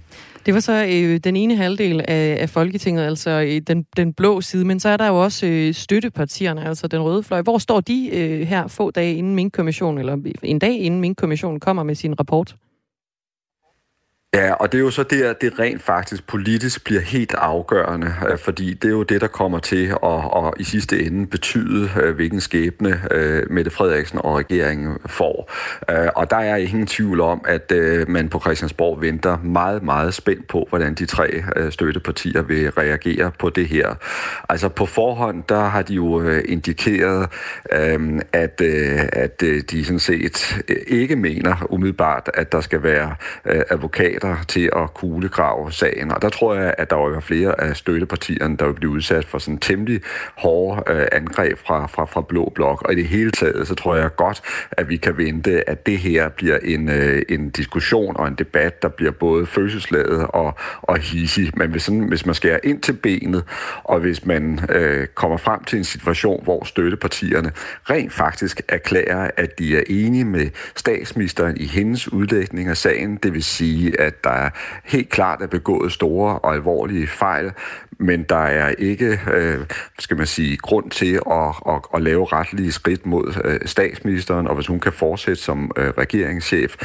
[0.46, 4.42] Det var så øh, den ene halvdel af, af Folketinget, altså øh, den, den blå
[4.42, 7.42] side, men så er der jo også øh, støttepartierne, altså den røde fløj.
[7.42, 11.16] Hvor står de øh, her få dage inden min kommission, eller en dag inden min
[11.16, 12.56] kommission kommer med sin rapport?
[14.38, 18.38] Ja, og det er jo så der, det rent faktisk politisk bliver helt afgørende, øh,
[18.38, 22.16] fordi det er jo det, der kommer til at, at i sidste ende betyde, øh,
[22.16, 25.52] hvilken skæbne øh, Mette Frederiksen og regeringen får.
[26.16, 27.72] Og der er ingen tvivl om, at
[28.08, 33.50] man på Christiansborg venter meget, meget spændt på, hvordan de tre støttepartier vil reagere på
[33.50, 33.96] det her.
[34.50, 37.30] Altså på forhånd, der har de jo indikeret,
[38.34, 38.62] at,
[39.14, 43.16] at de sådan set ikke mener umiddelbart, at der skal være
[43.46, 46.12] advokater kræfter til at kuglegrave sagen.
[46.12, 49.38] Og der tror jeg, at der var flere af støttepartierne, der vil blive udsat for
[49.38, 50.02] sådan temmelig
[50.36, 52.82] hårde øh, angreb fra, fra, fra Blå Blok.
[52.82, 55.98] Og i det hele taget, så tror jeg godt, at vi kan vente, at det
[55.98, 60.98] her bliver en, øh, en diskussion og en debat, der bliver både følelsesladet og, og
[60.98, 61.52] hisig.
[61.56, 63.44] Men hvis, sådan, hvis man skærer ind til benet,
[63.84, 67.52] og hvis man øh, kommer frem til en situation, hvor støttepartierne
[67.90, 73.34] rent faktisk erklærer, at de er enige med statsministeren i hendes udlægning af sagen, det
[73.34, 74.50] vil sige, at der
[74.84, 77.52] helt klart er begået store og alvorlige fejl,
[78.00, 79.60] men der er ikke, øh,
[80.00, 84.56] skal man sige, grund til at, at, at lave retlige skridt mod øh, statsministeren, og
[84.56, 86.76] hvis hun kan fortsætte som øh, regeringschef,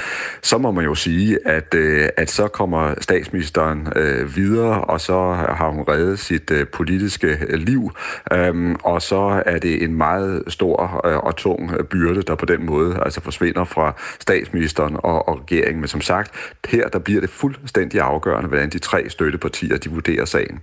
[0.42, 5.32] så må man jo sige, at, øh, at så kommer statsministeren øh, videre, og så
[5.32, 7.90] har hun reddet sit øh, politiske øh, liv,
[8.32, 12.66] øh, og så er det en meget stor øh, og tung byrde, der på den
[12.66, 15.80] måde altså forsvinder fra statsministeren og, og regeringen.
[15.80, 20.24] Men som sagt, her der bliver det fuldstændig afgørende, hvordan de tre støttepartier de vurderer
[20.24, 20.60] sagen.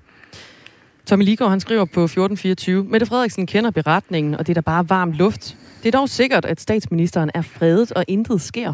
[1.10, 4.89] Tommy Ligård, han skriver på 1424, Mette Frederiksen kender beretningen, og det er da bare
[4.89, 5.57] varm luft.
[5.84, 8.74] Det er dog sikkert, at statsministeren er fredet, og intet sker.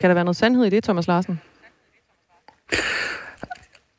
[0.00, 1.40] Kan der være noget sandhed i det, Thomas Larsen?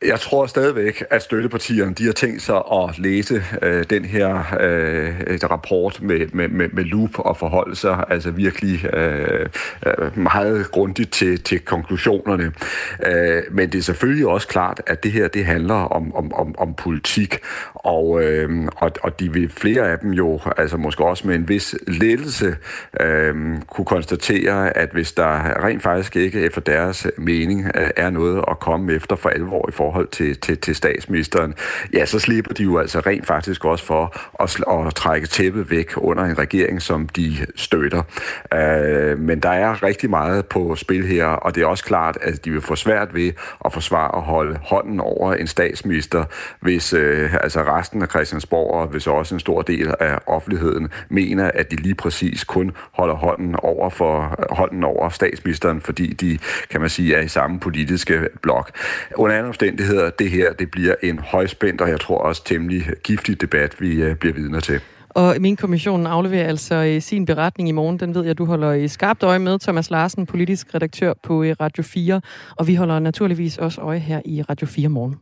[0.05, 5.39] Jeg tror stadigvæk, at støttepartierne de har tænkt sig at læse øh, den her øh,
[5.51, 9.49] rapport med, med, med, med loop og forholde sig altså virkelig øh,
[9.85, 12.51] øh, meget grundigt til, til konklusionerne.
[13.05, 16.55] Øh, men det er selvfølgelig også klart, at det her det handler om, om, om,
[16.57, 17.39] om politik,
[17.79, 21.49] og, øh, og, og de vil flere af dem jo, altså måske også med en
[21.49, 22.55] vis lettelse,
[23.01, 23.35] øh,
[23.67, 28.59] kunne konstatere, at hvis der rent faktisk ikke efter deres mening øh, er noget at
[28.59, 31.53] komme efter for alvor i forhold til, til, til statsministeren,
[31.93, 35.91] ja, så slipper de jo altså rent faktisk også for at, at trække tæppet væk
[35.97, 38.03] under en regering, som de støtter.
[38.53, 42.45] Øh, men der er rigtig meget på spil her, og det er også klart, at
[42.45, 43.31] de vil få svært ved
[43.65, 46.23] at forsvare at holde hånden over en statsminister,
[46.59, 51.51] hvis øh, altså resten af Christiansborg, og hvis også en stor del af offentligheden, mener,
[51.53, 56.39] at de lige præcis kun holder hånden over for hånden over statsministeren, fordi de,
[56.69, 58.71] kan man sige, er i samme politiske blok.
[59.15, 63.41] Under andre omstændigheder, det her det bliver en højspændt, og jeg tror også temmelig giftig
[63.41, 64.81] debat, vi øh, bliver vidner til.
[65.09, 67.99] Og min kommission afleverer altså øh, sin beretning i morgen.
[67.99, 69.59] Den ved jeg, du holder i skarpt øje med.
[69.59, 72.21] Thomas Larsen, politisk redaktør på Radio 4.
[72.55, 75.15] Og vi holder naturligvis også øje her i Radio 4 morgen.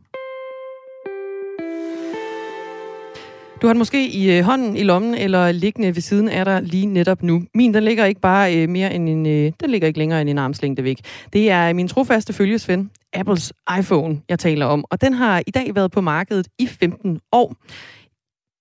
[3.62, 6.62] Du har den måske i øh, hånden, i lommen eller liggende ved siden af dig
[6.62, 7.42] lige netop nu.
[7.54, 10.30] Min, den ligger ikke bare øh, mere end en, øh, den ligger ikke længere end
[10.30, 10.98] en armslængde væk.
[11.32, 14.84] Det er min trofaste følgesven, Apples iPhone, jeg taler om.
[14.90, 17.54] Og den har i dag været på markedet i 15 år.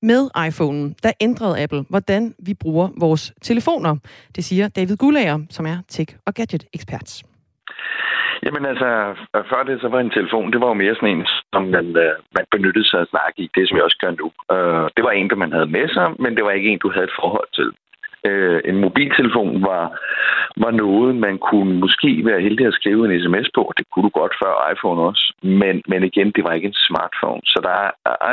[0.06, 3.96] Med iPhonen, der ændrede Apple, hvordan vi bruger vores telefoner.
[4.36, 7.24] Det siger David Gullager, som er tech- og gadget-ekspert.
[8.46, 8.90] Jamen altså,
[9.36, 11.88] øh, før det så var en telefon, det var jo mere sådan en, som man,
[12.04, 13.50] øh, man benyttede sig at snakke i.
[13.56, 14.28] Det, som jeg også gør nu.
[14.56, 16.92] Uh, det var en, der man havde med sig, men det var ikke en, du
[16.92, 17.70] havde et forhold til.
[18.30, 19.86] Uh, en mobiltelefon var,
[20.64, 23.74] var noget, man kunne måske være heldig at skrive en sms på.
[23.78, 25.34] Det kunne du godt før iPhone også.
[25.44, 27.42] Men, men igen, det var ikke en smartphone.
[27.46, 27.74] Så da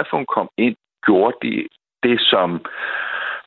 [0.01, 0.77] iPhone kom ind,
[1.07, 1.69] gjorde de
[2.03, 2.49] det, som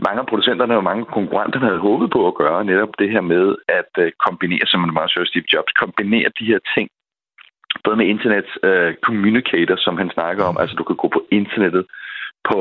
[0.06, 3.56] mange af producenterne og mange konkurrenterne havde håbet på at gøre, netop det her med
[3.68, 6.90] at øh, kombinere, som man meget søger Steve Jobs, kombinere de her ting,
[7.84, 11.22] både med internet øh, uh, communicator, som han snakker om, altså du kan gå på
[11.32, 11.86] internettet
[12.50, 12.58] på,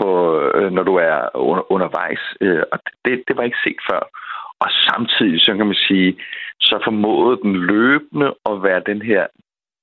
[0.00, 0.08] på
[0.54, 4.02] øh, når du er under, undervejs, uh, og det, det var ikke set før.
[4.64, 6.10] Og samtidig, så kan man sige,
[6.60, 9.26] så formåede den løbende at være den her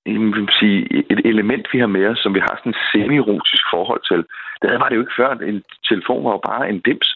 [0.08, 4.02] vil sige, et element, vi har med os, som vi har sådan en semi-erotisk forhold
[4.12, 4.26] til.
[4.62, 5.30] Der var det jo ikke før.
[5.52, 7.10] En telefon var jo bare en dims.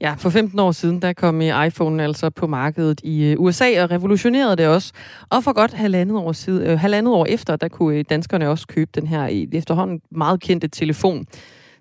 [0.00, 3.82] Ja, for 15 år siden, der kom øh, iPhone altså på markedet i øh, USA
[3.82, 4.92] og revolutionerede det også.
[5.30, 8.90] Og for godt halvandet år, siden, øh, halvandet år efter, der kunne danskerne også købe
[8.94, 11.26] den her efterhånden meget kendte telefon.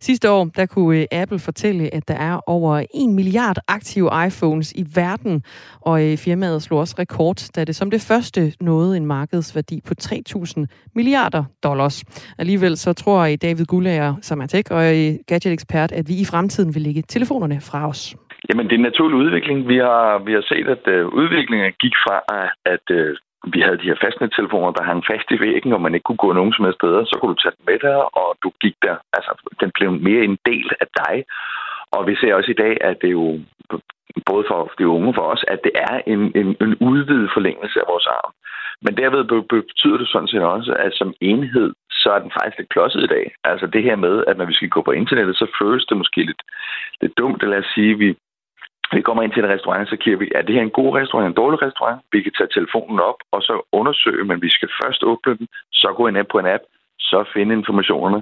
[0.01, 4.73] Sidste år, der kunne øh, Apple fortælle, at der er over 1 milliard aktive iPhones
[4.73, 5.43] i verden,
[5.81, 9.93] og øh, firmaet slog også rekord, da det som det første nåede en markedsværdi på
[10.01, 12.03] 3.000 milliarder dollars.
[12.37, 14.83] Alligevel så tror I David Gullager, som er tech og
[15.27, 18.15] gadget-ekspert, at vi i fremtiden vil lægge telefonerne fra os.
[18.49, 19.67] Jamen, det er en naturlig udvikling.
[19.67, 22.17] Vi har, vi har set, at øh, udviklingen gik fra,
[22.65, 23.17] at øh,
[23.53, 26.33] vi havde de her fastnettelefoner, der hang fast i væggen, og man ikke kunne gå
[26.33, 27.05] nogen som helst steder.
[27.05, 28.95] Så kunne du tage den med der, og du gik der.
[29.13, 29.31] Altså,
[29.61, 31.15] den blev mere en del af dig.
[31.91, 33.39] Og vi ser også i dag, at det er jo
[34.25, 37.85] både for de unge for os, at det er en, en, en udvidet forlængelse af
[37.93, 38.31] vores arm.
[38.81, 39.23] Men derved
[39.55, 43.13] betyder det sådan set også, at som enhed, så er den faktisk lidt klodset i
[43.15, 43.25] dag.
[43.43, 46.21] Altså det her med, at når vi skal gå på internettet, så føles det måske
[46.23, 46.41] lidt,
[47.01, 47.43] lidt dumt.
[47.43, 48.09] Lad os sige, at vi
[48.91, 51.27] vi kommer ind til en restaurant, så kigger vi, er det her en god restaurant,
[51.27, 52.01] en dårlig restaurant?
[52.11, 55.87] Vi kan tage telefonen op og så undersøge, men vi skal først åbne den, så
[55.97, 56.63] gå ind på en app,
[56.99, 58.21] så finde informationerne.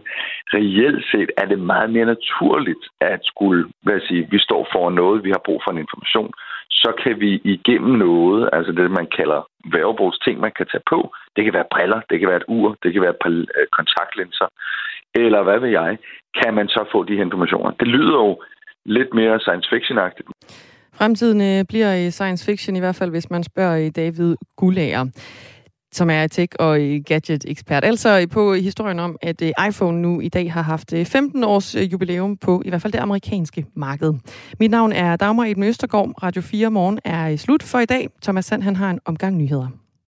[0.54, 5.24] Reelt set er det meget mere naturligt at skulle, hvad sige, vi står for noget,
[5.24, 6.32] vi har brug for en information,
[6.70, 9.42] så kan vi igennem noget, altså det, man kalder
[9.74, 11.00] værebrugs ting, man kan tage på.
[11.36, 13.68] Det kan være briller, det kan være et ur, det kan være et par øh,
[13.78, 14.48] kontaktlinser,
[15.24, 15.98] eller hvad ved jeg,
[16.42, 17.72] kan man så få de her informationer.
[17.72, 18.42] Det lyder jo
[18.88, 20.30] lidt mere science fiction-agtigt.
[20.94, 25.06] Fremtiden øh, bliver bliver science fiction, i hvert fald hvis man spørger øh, David Gullager
[25.92, 27.86] som er tech- og øh, gadget-ekspert.
[27.86, 32.62] Altså på historien om, at iPhone nu i dag har haft 15 års jubilæum på
[32.66, 34.14] i hvert fald det amerikanske marked.
[34.60, 36.24] Mit navn er Dagmar Eben Østergaard.
[36.24, 38.10] Radio 4 Morgen er slut for i dag.
[38.22, 39.87] Thomas Sand han har en omgang nyheder.